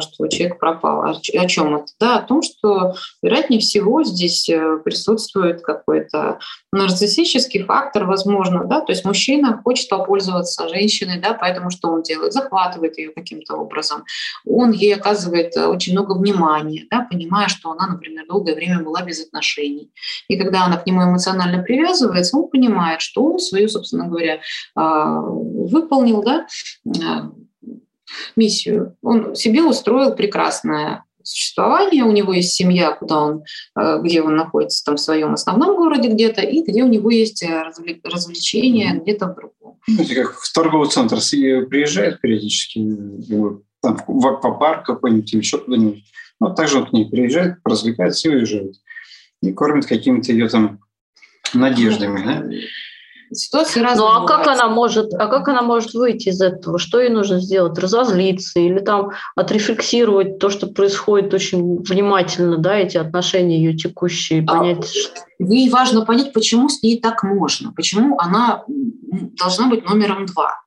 что 0.00 0.28
человек 0.28 0.58
пропал. 0.58 1.02
О 1.02 1.46
чем 1.46 1.76
это? 1.76 1.86
Да, 1.98 2.18
о 2.18 2.22
том, 2.22 2.42
что, 2.42 2.94
вероятнее 3.22 3.60
всего, 3.60 4.04
здесь 4.04 4.48
э, 4.48 4.78
присутствует 4.84 5.62
какой-то 5.62 6.38
нарциссический 6.72 7.62
фактор, 7.64 8.04
возможно, 8.04 8.64
да, 8.64 8.80
то 8.80 8.92
есть 8.92 9.04
мужчина 9.04 9.60
хочет 9.64 9.88
попользоваться 9.88 10.68
женщиной, 10.68 11.20
да, 11.20 11.34
поэтому 11.34 11.70
что 11.70 11.88
он 11.88 12.02
делает? 12.02 12.32
Захватывает 12.32 12.98
ее 12.98 13.10
каким-то 13.10 13.56
образом. 13.56 14.04
Он 14.46 14.70
ей 14.70 14.94
оказывает 14.94 15.56
э, 15.56 15.66
очень 15.66 15.92
много 15.92 16.12
внимания, 16.12 16.86
да, 16.90 17.06
понимая, 17.10 17.48
что 17.48 17.70
она, 17.70 17.86
например, 17.86 18.26
долгое 18.26 18.54
время 18.54 18.80
была 18.80 19.02
без 19.02 19.24
отношений. 19.24 19.90
И 20.28 20.36
когда 20.36 20.64
она 20.64 20.76
к 20.76 20.86
нему 20.86 21.02
эмоционально 21.02 21.62
привязывается, 21.62 22.36
он 22.36 22.48
понимает, 22.48 23.00
что 23.00 23.24
он 23.24 23.38
свою, 23.38 23.68
собственно 23.68 24.06
говоря, 24.06 24.40
а, 24.74 25.20
выполнил, 25.20 26.22
да, 26.22 26.46
а, 27.02 27.30
миссию. 28.36 28.96
Он 29.02 29.34
себе 29.34 29.62
устроил 29.62 30.14
прекрасное 30.14 31.04
существование, 31.22 32.04
у 32.04 32.12
него 32.12 32.32
есть 32.32 32.52
семья, 32.54 32.92
куда 32.92 33.20
он, 33.20 33.42
э, 33.78 34.00
где 34.02 34.22
он 34.22 34.36
находится 34.36 34.84
там 34.84 34.96
в 34.96 35.00
своем 35.00 35.34
основном 35.34 35.76
городе 35.76 36.08
где-то, 36.08 36.40
и 36.40 36.62
где 36.62 36.82
у 36.82 36.88
него 36.88 37.10
есть 37.10 37.42
э, 37.42 37.62
развлечения 38.04 38.94
где-то 38.94 39.26
в 39.26 39.34
другом. 39.36 39.78
Это 39.98 40.14
как 40.14 40.38
в 40.38 40.52
торговый 40.52 40.88
центр 40.88 41.16
приезжает 41.16 42.20
периодически, 42.20 42.80
там, 43.82 43.98
в 44.06 44.26
аквапарк 44.26 44.86
какой-нибудь 44.86 45.32
или 45.32 45.40
еще 45.40 45.58
куда-нибудь. 45.58 46.04
Ну, 46.40 46.54
также 46.54 46.78
он 46.78 46.86
к 46.86 46.92
ней 46.92 47.08
приезжает, 47.08 47.56
развлекается 47.64 48.28
и 48.28 48.34
уезжает. 48.34 48.74
И 49.42 49.52
кормит 49.52 49.86
какими-то 49.86 50.32
ее 50.32 50.48
там 50.48 50.80
надеждами. 51.54 52.24
Да? 52.24 52.44
Ситуации 53.32 53.80
разные. 53.80 54.06
Ну 54.06 54.06
а 54.06 54.20
бывают. 54.20 54.44
как 54.44 54.46
она 54.48 54.68
может, 54.68 55.14
а 55.14 55.26
как 55.28 55.48
она 55.48 55.62
может 55.62 55.94
выйти 55.94 56.30
из 56.30 56.40
этого? 56.40 56.78
Что 56.78 57.00
ей 57.00 57.10
нужно 57.10 57.40
сделать? 57.40 57.78
Разозлиться 57.78 58.58
или 58.58 58.80
там 58.80 59.10
отрефлексировать 59.36 60.38
то, 60.38 60.50
что 60.50 60.66
происходит 60.66 61.32
очень 61.32 61.82
внимательно, 61.82 62.58
да, 62.58 62.74
эти 62.74 62.96
отношения 62.96 63.58
ее 63.58 63.76
текущие, 63.76 64.44
а 64.46 64.58
понять. 64.58 64.92
А, 65.14 65.44
ей 65.44 65.70
важно 65.70 66.04
понять, 66.04 66.32
почему 66.32 66.68
с 66.68 66.82
ней 66.82 67.00
так 67.00 67.22
можно, 67.22 67.72
почему 67.72 68.18
она 68.18 68.64
должна 68.66 69.68
быть 69.68 69.88
номером 69.88 70.26
два. 70.26 70.60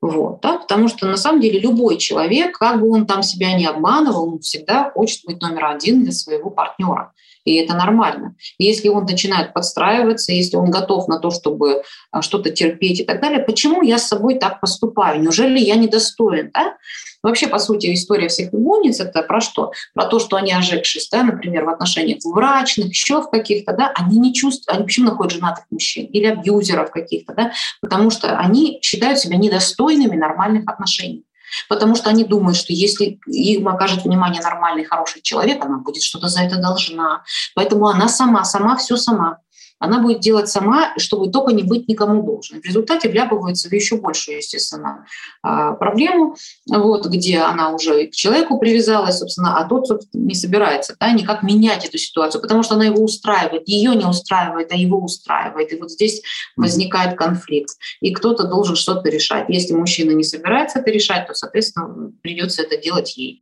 Вот, 0.00 0.40
да? 0.40 0.58
Потому 0.58 0.88
что 0.88 1.06
на 1.06 1.16
самом 1.16 1.40
деле 1.40 1.60
любой 1.60 1.98
человек, 1.98 2.58
как 2.58 2.80
бы 2.80 2.90
он 2.90 3.06
там 3.06 3.22
себя 3.22 3.52
не 3.52 3.66
обманывал, 3.66 4.32
он 4.32 4.40
всегда 4.40 4.90
хочет 4.90 5.24
быть 5.26 5.42
номер 5.42 5.66
один 5.66 6.02
для 6.02 6.12
своего 6.12 6.50
партнера 6.50 7.12
и 7.44 7.54
это 7.54 7.74
нормально. 7.74 8.34
если 8.58 8.88
он 8.88 9.04
начинает 9.04 9.52
подстраиваться, 9.52 10.32
если 10.32 10.56
он 10.56 10.70
готов 10.70 11.08
на 11.08 11.18
то, 11.18 11.30
чтобы 11.30 11.82
а, 12.10 12.22
что-то 12.22 12.50
терпеть 12.50 13.00
и 13.00 13.04
так 13.04 13.20
далее, 13.20 13.40
почему 13.40 13.82
я 13.82 13.98
с 13.98 14.08
собой 14.08 14.34
так 14.34 14.60
поступаю? 14.60 15.20
Неужели 15.20 15.58
я 15.58 15.76
недостоин? 15.76 16.50
Да? 16.52 16.76
Вообще, 17.22 17.48
по 17.48 17.58
сути, 17.58 17.92
история 17.92 18.28
всех 18.28 18.52
любовниц– 18.52 19.00
это 19.00 19.22
про 19.22 19.40
что? 19.40 19.72
Про 19.94 20.06
то, 20.06 20.18
что 20.18 20.36
они, 20.36 20.52
ожегшись, 20.52 21.08
да, 21.10 21.22
например, 21.22 21.64
в 21.64 21.68
отношениях 21.68 22.18
брачных, 22.24 22.88
еще 22.88 23.20
в 23.20 23.30
каких-то, 23.30 23.72
да, 23.72 23.92
они 23.94 24.18
не 24.18 24.34
чувствуют, 24.34 24.76
они 24.76 24.84
почему 24.84 25.06
находят 25.10 25.32
женатых 25.32 25.64
мужчин 25.70 26.06
или 26.06 26.26
абьюзеров 26.26 26.90
каких-то, 26.90 27.34
да, 27.34 27.52
потому 27.80 28.10
что 28.10 28.38
они 28.38 28.78
считают 28.82 29.18
себя 29.18 29.36
недостойными 29.36 30.16
нормальных 30.16 30.64
отношений 30.66 31.24
потому 31.68 31.96
что 31.96 32.10
они 32.10 32.24
думают, 32.24 32.56
что 32.56 32.72
если 32.72 33.18
им 33.26 33.68
окажет 33.68 34.04
внимание 34.04 34.40
нормальный, 34.40 34.84
хороший 34.84 35.20
человек, 35.20 35.64
она 35.64 35.78
будет 35.78 36.02
что-то 36.02 36.28
за 36.28 36.42
это 36.42 36.56
должна. 36.56 37.24
Поэтому 37.56 37.88
она 37.88 38.08
сама, 38.08 38.44
сама, 38.44 38.76
все 38.76 38.96
сама 38.96 39.38
она 39.80 40.00
будет 40.00 40.20
делать 40.20 40.48
сама, 40.48 40.92
чтобы 40.98 41.30
только 41.30 41.52
не 41.52 41.62
быть 41.62 41.88
никому 41.88 42.22
должной. 42.22 42.60
В 42.60 42.64
результате 42.64 43.08
вляпывается 43.08 43.68
в 43.68 43.72
еще 43.72 43.96
большую, 43.96 44.36
естественно, 44.36 45.06
а, 45.42 45.72
проблему, 45.72 46.36
вот, 46.68 47.06
где 47.06 47.38
она 47.38 47.70
уже 47.70 48.06
к 48.06 48.12
человеку 48.12 48.58
привязалась, 48.58 49.18
собственно, 49.18 49.58
а 49.58 49.64
тот 49.64 49.88
собственно, 49.88 50.26
не 50.26 50.34
собирается 50.34 50.94
да, 51.00 51.10
никак 51.12 51.42
менять 51.42 51.86
эту 51.86 51.98
ситуацию, 51.98 52.42
потому 52.42 52.62
что 52.62 52.74
она 52.74 52.84
его 52.84 53.02
устраивает. 53.02 53.66
Ее 53.66 53.94
не 53.96 54.04
устраивает, 54.04 54.70
а 54.70 54.76
его 54.76 54.98
устраивает. 54.98 55.72
И 55.72 55.76
вот 55.76 55.90
здесь 55.90 56.22
возникает 56.56 57.16
конфликт. 57.16 57.70
И 58.00 58.12
кто-то 58.12 58.44
должен 58.44 58.76
что-то 58.76 59.08
решать. 59.08 59.46
Если 59.48 59.72
мужчина 59.72 60.10
не 60.12 60.24
собирается 60.24 60.80
это 60.80 60.90
решать, 60.90 61.26
то, 61.26 61.34
соответственно, 61.34 62.12
придется 62.22 62.62
это 62.62 62.76
делать 62.76 63.16
ей 63.16 63.40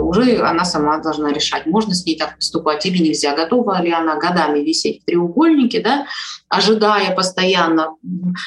уже 0.00 0.40
она 0.40 0.64
сама 0.64 0.98
должна 0.98 1.32
решать, 1.32 1.66
можно 1.66 1.94
с 1.94 2.04
ней 2.04 2.16
так 2.16 2.36
поступать 2.36 2.84
или 2.86 3.02
нельзя, 3.02 3.34
готова 3.34 3.80
ли 3.80 3.90
она 3.92 4.16
годами 4.16 4.60
висеть 4.60 5.02
в 5.02 5.04
треугольнике, 5.06 5.80
да, 5.80 6.06
ожидая 6.48 7.14
постоянно 7.14 7.96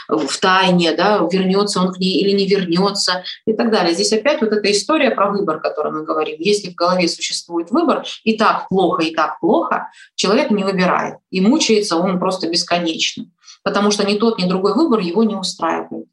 в 0.07 0.37
тайне, 0.39 0.93
да, 0.93 1.27
вернется 1.31 1.81
он 1.81 1.93
к 1.93 1.97
ней 1.97 2.19
или 2.19 2.31
не 2.31 2.47
вернется 2.47 3.23
и 3.45 3.53
так 3.53 3.71
далее. 3.71 3.93
Здесь 3.93 4.13
опять 4.13 4.41
вот 4.41 4.51
эта 4.51 4.71
история 4.71 5.11
про 5.11 5.31
выбор, 5.31 5.57
о 5.57 5.59
которой 5.59 5.91
мы 5.91 6.03
говорим. 6.03 6.37
Если 6.39 6.69
в 6.69 6.75
голове 6.75 7.07
существует 7.07 7.71
выбор, 7.71 8.05
и 8.23 8.37
так 8.37 8.67
плохо, 8.69 9.03
и 9.03 9.13
так 9.13 9.39
плохо, 9.39 9.89
человек 10.15 10.51
не 10.51 10.63
выбирает, 10.63 11.15
и 11.31 11.41
мучается 11.41 11.97
он 11.97 12.19
просто 12.19 12.47
бесконечно, 12.47 13.25
потому 13.63 13.91
что 13.91 14.05
ни 14.05 14.17
тот, 14.17 14.37
ни 14.39 14.47
другой 14.47 14.73
выбор 14.73 14.99
его 14.99 15.23
не 15.23 15.35
устраивает. 15.35 16.05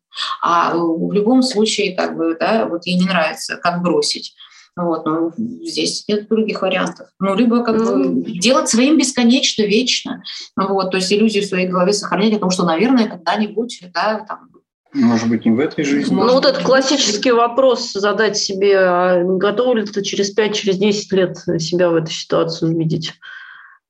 А 0.43 0.75
в 0.75 1.12
любом 1.12 1.43
случае, 1.43 1.97
как 1.97 2.17
бы, 2.17 2.37
да, 2.38 2.67
вот 2.67 2.87
ей 2.87 2.99
не 2.99 3.07
нравится, 3.07 3.57
как 3.57 3.83
бросить. 3.83 4.35
Вот, 4.76 5.06
ну, 5.06 5.32
здесь 5.37 6.04
нет 6.08 6.28
других 6.28 6.62
вариантов. 6.62 7.08
Ну, 7.20 7.34
либо 7.37 7.62
как 7.62 7.78
бы 7.78 8.24
делать 8.40 8.68
своим 8.68 8.98
бесконечно, 8.98 9.62
вечно. 9.62 10.22
Вот, 10.56 10.90
то 10.90 10.96
есть 10.96 11.12
иллюзию 11.12 11.44
в 11.44 11.46
своей 11.46 11.68
голове 11.68 11.92
сохранять 11.92 12.34
о 12.34 12.40
том, 12.40 12.50
что, 12.50 12.64
наверное, 12.64 13.08
когда-нибудь, 13.08 13.84
да, 13.94 14.24
там, 14.28 14.50
может 14.92 15.28
быть, 15.28 15.44
не 15.44 15.52
в 15.52 15.58
этой 15.58 15.84
жизни. 15.84 16.14
Ну, 16.14 16.32
вот 16.32 16.44
этот 16.44 16.62
классический 16.62 17.32
вопрос 17.32 17.92
задать 17.92 18.37
себе, 18.37 18.78
а 18.78 19.24
готов 19.24 19.76
ли 19.76 19.84
ты 19.84 20.02
через 20.02 20.30
5, 20.30 20.54
через 20.54 20.78
10 20.78 21.12
лет 21.12 21.37
себя 21.60 21.90
в 21.90 21.96
этой 21.96 22.12
ситуации 22.12 22.66
увидеть? 22.66 23.12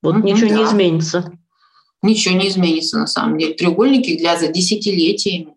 Вот 0.03 0.17
mm-hmm, 0.17 0.23
ничего 0.23 0.49
да. 0.49 0.57
не 0.57 0.65
изменится. 0.65 1.33
Ничего 2.03 2.37
не 2.37 2.49
изменится, 2.49 2.99
на 2.99 3.07
самом 3.07 3.39
деле. 3.39 3.55
Треугольники 3.55 4.19
для 4.19 4.39
за 4.39 4.49
десятилетиями. 4.49 5.55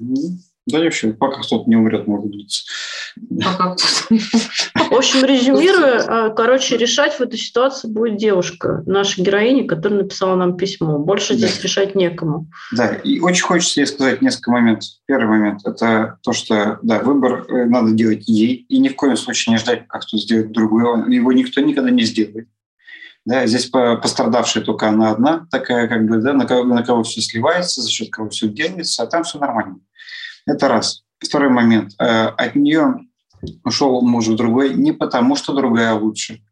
Mm-hmm. 0.00 0.45
Да 0.66 0.80
вообще, 0.80 1.12
пока 1.12 1.42
кто-то 1.42 1.70
не 1.70 1.76
умрет, 1.76 2.08
может 2.08 2.28
длиться. 2.28 2.64
В 3.16 4.94
общем, 4.94 5.24
резюмируя, 5.24 6.04
а, 6.06 6.30
короче, 6.30 6.76
решать 6.76 7.14
в 7.14 7.20
этой 7.20 7.38
ситуации 7.38 7.86
будет 7.88 8.16
девушка, 8.16 8.82
наша 8.84 9.22
героиня, 9.22 9.66
которая 9.66 10.02
написала 10.02 10.34
нам 10.34 10.56
письмо. 10.56 10.98
Больше 10.98 11.34
да. 11.34 11.38
здесь 11.38 11.62
решать 11.62 11.94
некому. 11.94 12.48
Да, 12.72 12.94
и 12.94 13.20
очень 13.20 13.44
хочется 13.44 13.80
ей 13.80 13.86
сказать 13.86 14.22
несколько 14.22 14.50
моментов. 14.50 14.88
Первый 15.06 15.28
момент– 15.28 15.60
это 15.64 16.18
то, 16.22 16.32
что, 16.32 16.80
да, 16.82 16.98
выбор 16.98 17.46
э, 17.48 17.64
надо 17.66 17.92
делать 17.92 18.24
ей, 18.26 18.66
и 18.68 18.78
ни 18.78 18.88
в 18.88 18.96
коем 18.96 19.16
случае 19.16 19.52
не 19.52 19.58
ждать, 19.58 19.86
как 19.86 20.02
кто 20.02 20.18
сделает 20.18 20.50
другой. 20.50 20.82
Его 21.14 21.32
никто 21.32 21.60
никогда 21.60 21.90
не 21.90 22.02
сделает. 22.02 22.48
Да, 23.24 23.46
здесь 23.46 23.66
пострадавшая 23.66 24.64
только 24.64 24.88
она 24.88 25.10
одна, 25.10 25.46
такая 25.50 25.88
как 25.88 26.06
бы, 26.06 26.18
да, 26.18 26.32
на 26.32 26.46
кого, 26.46 26.62
на 26.62 26.84
кого 26.84 27.02
все 27.02 27.20
сливается, 27.20 27.82
за 27.82 27.90
счет 27.90 28.10
кого 28.10 28.30
все 28.30 28.48
делается, 28.48 29.02
а 29.02 29.06
там 29.06 29.24
все 29.24 29.38
нормально. 29.38 29.80
Это 30.46 30.68
раз. 30.68 31.02
Второй 31.18 31.50
момент. 31.50 31.92
Э, 31.98 32.26
от 32.28 32.54
нее 32.54 33.06
ушел 33.64 34.00
муж 34.02 34.26
в 34.26 34.36
другой 34.36 34.74
не 34.74 34.92
потому, 34.92 35.36
что 35.36 35.52
другая 35.52 35.94
лучше, 35.94 36.42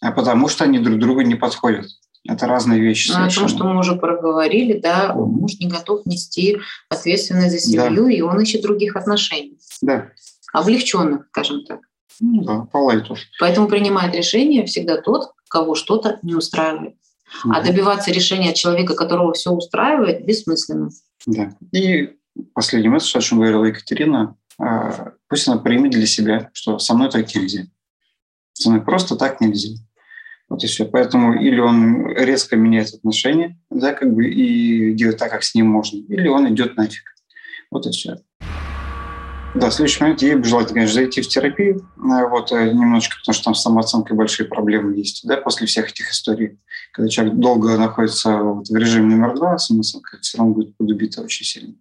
а 0.00 0.12
потому 0.12 0.48
что 0.48 0.64
они 0.64 0.78
друг 0.78 0.98
другу 0.98 1.20
не 1.22 1.34
подходят. 1.34 1.86
Это 2.28 2.46
разные 2.46 2.80
вещи. 2.80 3.10
Ну, 3.12 3.24
о 3.24 3.30
том, 3.30 3.48
что 3.48 3.64
мы 3.64 3.78
уже 3.78 3.96
проговорили, 3.96 4.78
да, 4.78 5.14
муж 5.14 5.54
не 5.58 5.68
готов 5.68 6.04
нести 6.04 6.58
ответственность 6.90 7.52
за 7.52 7.58
семью, 7.58 8.04
да. 8.04 8.12
и 8.12 8.20
он 8.20 8.38
ищет 8.40 8.62
других 8.62 8.96
отношений. 8.96 9.58
Да. 9.80 10.10
Облегченных, 10.52 11.26
скажем 11.28 11.64
так. 11.64 11.80
Ну, 12.20 12.44
да, 12.44 12.60
по 12.70 12.76
лайту. 12.78 13.16
Поэтому 13.38 13.68
принимает 13.68 14.14
решение 14.14 14.66
всегда 14.66 15.00
тот, 15.00 15.32
кого 15.48 15.74
что-то 15.74 16.18
не 16.22 16.34
устраивает. 16.34 16.94
Mm-hmm. 17.46 17.52
А 17.54 17.62
добиваться 17.62 18.10
решения 18.10 18.50
от 18.50 18.56
человека, 18.56 18.94
которого 18.94 19.32
все 19.32 19.50
устраивает, 19.50 20.26
бессмысленно. 20.26 20.90
Да. 21.26 21.56
И 21.72 22.16
последний 22.54 22.88
месседж, 22.88 23.16
о 23.16 23.20
чем 23.20 23.38
говорила 23.38 23.64
Екатерина, 23.64 24.36
а, 24.58 25.12
пусть 25.28 25.48
она 25.48 25.58
примет 25.58 25.92
для 25.92 26.06
себя, 26.06 26.50
что 26.52 26.78
со 26.78 26.94
мной 26.94 27.10
так 27.10 27.34
нельзя. 27.34 27.64
Со 28.52 28.70
мной 28.70 28.82
просто 28.82 29.16
так 29.16 29.40
нельзя. 29.40 29.78
Вот 30.48 30.64
и 30.64 30.66
все. 30.66 30.84
Поэтому 30.84 31.40
или 31.40 31.60
он 31.60 32.08
резко 32.08 32.56
меняет 32.56 32.92
отношения, 32.92 33.58
да, 33.70 33.92
как 33.92 34.12
бы, 34.12 34.28
и 34.28 34.92
делает 34.94 35.18
так, 35.18 35.30
как 35.30 35.44
с 35.44 35.54
ним 35.54 35.68
можно, 35.68 35.98
или 35.98 36.28
он 36.28 36.52
идет 36.52 36.76
нафиг. 36.76 37.04
Вот 37.70 37.86
и 37.86 37.90
все. 37.90 38.16
Да, 39.54 39.70
следующий 39.72 40.02
момент 40.02 40.22
ей 40.22 40.36
бы 40.36 40.44
желательно, 40.44 40.74
конечно, 40.74 40.94
зайти 40.94 41.22
в 41.22 41.28
терапию, 41.28 41.78
э, 41.78 42.28
вот, 42.28 42.52
э, 42.52 42.70
немножечко, 42.70 43.16
потому 43.18 43.34
что 43.34 43.44
там 43.44 43.54
с 43.56 43.62
самооценкой 43.62 44.16
большие 44.16 44.46
проблемы 44.46 44.96
есть, 44.96 45.26
да, 45.26 45.36
после 45.38 45.66
всех 45.66 45.90
этих 45.90 46.10
историй. 46.10 46.60
Когда 46.92 47.08
человек 47.08 47.34
долго 47.34 47.76
находится 47.76 48.36
вот 48.36 48.68
в 48.68 48.76
режиме 48.76 49.16
номер 49.16 49.34
два, 49.34 49.58
самооценка 49.58 50.18
все 50.20 50.38
равно 50.38 50.54
будет 50.54 50.76
подубита 50.76 51.22
очень 51.22 51.44
сильно. 51.44 51.74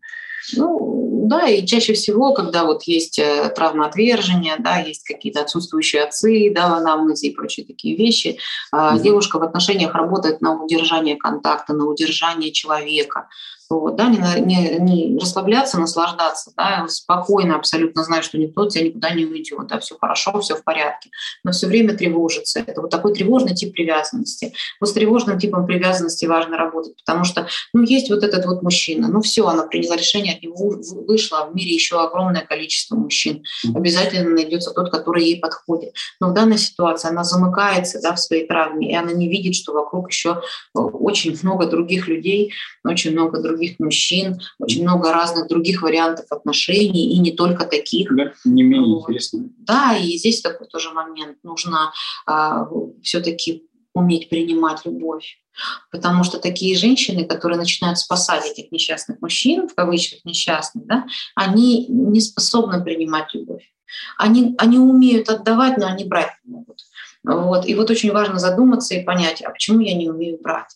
Ну, 0.56 1.26
да, 1.28 1.48
и 1.48 1.66
чаще 1.66 1.94
всего, 1.94 2.34
когда 2.34 2.66
вот 2.66 2.84
есть 2.84 3.20
э, 3.20 3.52
травма 3.56 3.86
отвержения, 3.86 4.56
да, 4.60 4.80
есть 4.80 5.04
какие-то 5.04 5.42
отсутствующие 5.42 6.04
отцы, 6.04 6.52
да, 6.54 6.78
анамнезе 6.78 7.28
и 7.28 7.36
прочие 7.36 7.66
такие 7.66 7.96
вещи, 7.96 8.40
mm-hmm. 8.74 9.02
девушка 9.02 9.38
в 9.38 9.44
отношениях 9.44 9.94
работает 9.94 10.42
на 10.42 10.62
удержание 10.64 11.16
контакта, 11.18 11.74
на 11.74 11.86
удержание 11.86 12.52
человека, 12.52 13.28
вот, 13.70 13.96
да, 13.96 14.08
не, 14.08 14.18
не, 14.42 14.80
не 14.80 15.20
расслабляться, 15.20 15.80
наслаждаться, 15.80 16.52
да, 16.58 16.88
спокойно 16.88 17.56
абсолютно 17.56 18.04
знать, 18.04 18.24
что 18.24 18.38
никто 18.38 18.68
тебя 18.68 18.86
никуда 18.86 19.12
не 19.12 19.26
уйдет, 19.26 19.68
да, 19.68 19.80
все 19.80 19.96
хорошо, 20.00 20.40
все 20.40 20.56
в 20.56 20.64
порядке, 20.64 21.12
но 21.44 21.52
все 21.52 21.68
время 21.68 21.96
тревожиться. 21.96 22.64
Это 22.66 22.82
вот 22.82 22.90
такой 22.90 23.14
тревожный 23.14 23.54
тип 23.54 23.74
привязанности. 23.74 24.54
Вот 24.80 24.90
с 24.90 24.94
тревожным 24.94 25.40
типом 25.40 25.68
привязанности 25.68 26.26
важно 26.26 26.58
работать, 26.58 26.96
потому 27.06 27.24
что, 27.26 27.48
ну, 27.74 27.84
есть 27.84 28.10
вот 28.10 28.24
этот 28.24 28.46
вот 28.46 28.64
мужчина, 28.64 29.08
ну, 29.08 29.22
все, 29.22 29.46
она 29.48 29.64
приняла 29.64 29.96
решение, 29.96 30.36
от 30.36 30.42
него 30.42 30.76
вышло, 31.08 31.42
а 31.42 31.46
в 31.46 31.56
мире 31.56 31.72
еще 31.72 32.02
огромное 32.02 32.42
количество 32.42 32.96
мужчин. 32.96 33.44
Обязательно 33.76 34.32
найдется 34.32 34.72
тот, 34.72 34.90
который 34.90 35.26
ей 35.26 35.40
подходит. 35.40 35.94
Но 36.20 36.30
в 36.30 36.34
данной 36.34 36.58
ситуации 36.58 37.10
она 37.10 37.24
замыкается, 37.24 38.02
да, 38.02 38.16
в 38.16 38.20
своей 38.20 38.48
травме, 38.48 38.92
и 38.92 38.96
она 38.96 39.12
не 39.12 39.30
видит, 39.30 39.56
что 39.56 39.74
вокруг 39.74 40.10
еще 40.10 40.42
э, 40.76 40.80
очень 40.80 41.38
много 41.44 41.68
других 41.68 42.08
людей, 42.08 42.54
очень 42.84 43.12
много 43.12 43.42
других 43.42 43.59
других 43.60 43.80
мужчин, 43.80 44.40
очень 44.58 44.84
много 44.84 45.12
разных 45.12 45.48
других 45.48 45.82
вариантов 45.82 46.26
отношений, 46.30 47.14
и 47.14 47.20
не 47.20 47.32
только 47.32 47.66
таких. 47.66 48.16
Да, 48.16 48.32
не 48.46 48.64
менее 48.64 48.94
вот. 48.94 49.02
интересно. 49.02 49.50
Да, 49.58 49.98
и 49.98 50.18
здесь 50.18 50.42
такой 50.42 50.68
тоже 50.68 50.92
момент. 50.92 51.38
Нужно 51.44 51.92
а, 52.26 52.68
все-таки 53.04 53.64
уметь 53.94 54.30
принимать 54.30 54.86
любовь. 54.86 55.40
Потому 55.92 56.24
что 56.24 56.40
такие 56.40 56.78
женщины, 56.78 57.26
которые 57.26 57.58
начинают 57.58 57.98
спасать 57.98 58.46
этих 58.46 58.72
несчастных 58.72 59.20
мужчин, 59.22 59.68
в 59.68 59.76
кавычках 59.76 60.24
несчастных, 60.24 60.86
да, 60.86 61.06
они 61.36 61.88
не 61.88 62.22
способны 62.22 62.82
принимать 62.82 63.34
любовь. 63.34 63.64
Они, 64.18 64.56
они 64.58 64.78
умеют 64.78 65.28
отдавать, 65.28 65.78
но 65.78 65.88
они 65.88 66.06
брать 66.06 66.32
не 66.46 66.54
могут. 66.54 66.80
Вот. 67.24 67.68
И 67.68 67.76
вот 67.76 67.90
очень 67.90 68.14
важно 68.14 68.40
задуматься 68.40 68.96
и 68.96 69.04
понять, 69.04 69.42
а 69.42 69.50
почему 69.50 69.82
я 69.82 69.96
не 69.96 70.10
умею 70.10 70.40
брать? 70.42 70.70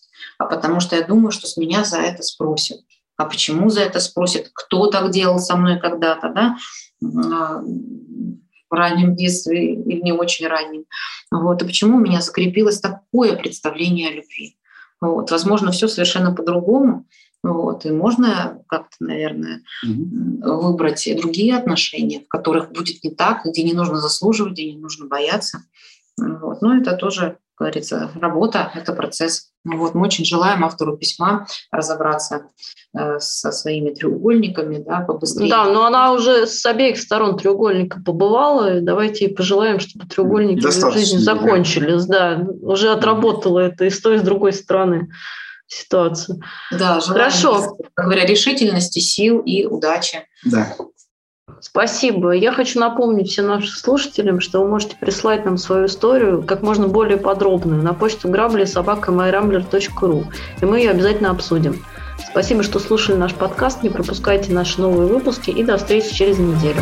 А 0.43 0.45
потому 0.45 0.79
что 0.79 0.95
я 0.95 1.03
думаю, 1.03 1.31
что 1.31 1.47
с 1.47 1.57
меня 1.57 1.83
за 1.83 1.99
это 1.99 2.21
спросят. 2.21 2.81
А 3.15 3.25
почему 3.25 3.69
за 3.69 3.81
это 3.81 3.99
спросят? 3.99 4.49
Кто 4.53 4.87
так 4.87 5.11
делал 5.11 5.39
со 5.39 5.55
мной 5.55 5.79
когда-то, 5.79 6.29
да? 6.29 6.57
А, 7.03 7.61
в 8.69 8.75
раннем 8.75 9.15
детстве 9.15 9.75
или 9.75 10.01
не 10.01 10.11
очень 10.11 10.47
раннем. 10.47 10.85
Вот. 11.31 11.61
И 11.61 11.65
почему 11.65 11.97
у 11.97 12.01
меня 12.01 12.21
закрепилось 12.21 12.79
такое 12.79 13.35
представление 13.35 14.09
о 14.09 14.13
любви? 14.13 14.57
Вот. 14.99 15.31
Возможно, 15.31 15.71
все 15.71 15.87
совершенно 15.87 16.33
по-другому. 16.33 17.05
Вот. 17.43 17.85
И 17.85 17.91
можно 17.91 18.61
как-то, 18.67 18.95
наверное, 18.99 19.61
mm-hmm. 19.85 20.41
выбрать 20.43 21.07
другие 21.17 21.55
отношения, 21.55 22.21
в 22.21 22.27
которых 22.27 22.71
будет 22.71 23.03
не 23.03 23.11
так, 23.11 23.45
где 23.45 23.63
не 23.63 23.73
нужно 23.73 23.97
заслуживать, 23.97 24.53
где 24.53 24.71
не 24.71 24.77
нужно 24.77 25.07
бояться. 25.07 25.59
Вот. 26.17 26.61
Но 26.61 26.77
это 26.77 26.95
тоже, 26.95 27.37
как 27.55 27.67
говорится, 27.67 28.11
работа, 28.15 28.71
это 28.75 28.93
процесс. 28.93 29.49
Ну 29.65 29.77
вот, 29.77 29.95
мы 29.95 30.05
очень 30.05 30.25
желаем 30.25 30.65
автору 30.65 30.97
письма 30.97 31.47
разобраться 31.71 32.47
э, 32.97 33.19
со 33.19 33.51
своими 33.51 33.91
треугольниками, 33.91 34.77
да, 34.77 34.99
побыстрее. 35.01 35.49
Да, 35.49 35.65
но 35.65 35.85
она 35.85 36.11
уже 36.11 36.47
с 36.47 36.65
обеих 36.65 36.99
сторон 36.99 37.37
треугольника 37.37 38.01
побывала. 38.05 38.81
Давайте 38.81 39.25
ей 39.25 39.33
пожелаем, 39.33 39.79
чтобы 39.79 40.05
треугольники 40.05 40.65
в 40.65 40.91
жизни 40.93 41.17
закончились. 41.17 42.05
Да, 42.05 42.45
уже 42.61 42.91
отработала 42.91 43.59
это 43.59 43.85
и 43.85 43.89
с 43.89 44.01
той, 44.01 44.15
и 44.15 44.19
с 44.19 44.21
другой 44.21 44.51
стороны 44.53 45.09
ситуацию. 45.67 46.41
Да, 46.71 46.99
желаем, 46.99 47.31
Хорошо. 47.31 47.77
Как 47.93 48.05
говоря, 48.05 48.25
решительности, 48.25 48.99
сил 48.99 49.39
и 49.39 49.65
удачи. 49.65 50.27
Да. 50.43 50.75
Спасибо. 51.63 52.31
Я 52.31 52.51
хочу 52.51 52.77
напомнить 52.77 53.29
всем 53.29 53.47
нашим 53.47 53.69
слушателям, 53.69 54.41
что 54.41 54.61
вы 54.61 54.67
можете 54.67 54.97
прислать 54.97 55.45
нам 55.45 55.57
свою 55.57 55.85
историю 55.85 56.43
как 56.43 56.61
можно 56.61 56.89
более 56.89 57.17
подробную 57.17 57.81
на 57.81 57.93
почту 57.93 58.27
грабли 58.27 58.65
собака.myrambler.ru, 58.65 60.25
и 60.61 60.65
мы 60.65 60.79
ее 60.79 60.91
обязательно 60.91 61.31
обсудим. 61.31 61.81
Спасибо, 62.29 62.63
что 62.63 62.79
слушали 62.79 63.15
наш 63.15 63.33
подкаст. 63.33 63.81
Не 63.81 63.89
пропускайте 63.89 64.51
наши 64.51 64.81
новые 64.81 65.07
выпуски 65.07 65.51
и 65.51 65.63
до 65.63 65.77
встречи 65.77 66.13
через 66.13 66.37
неделю. 66.37 66.81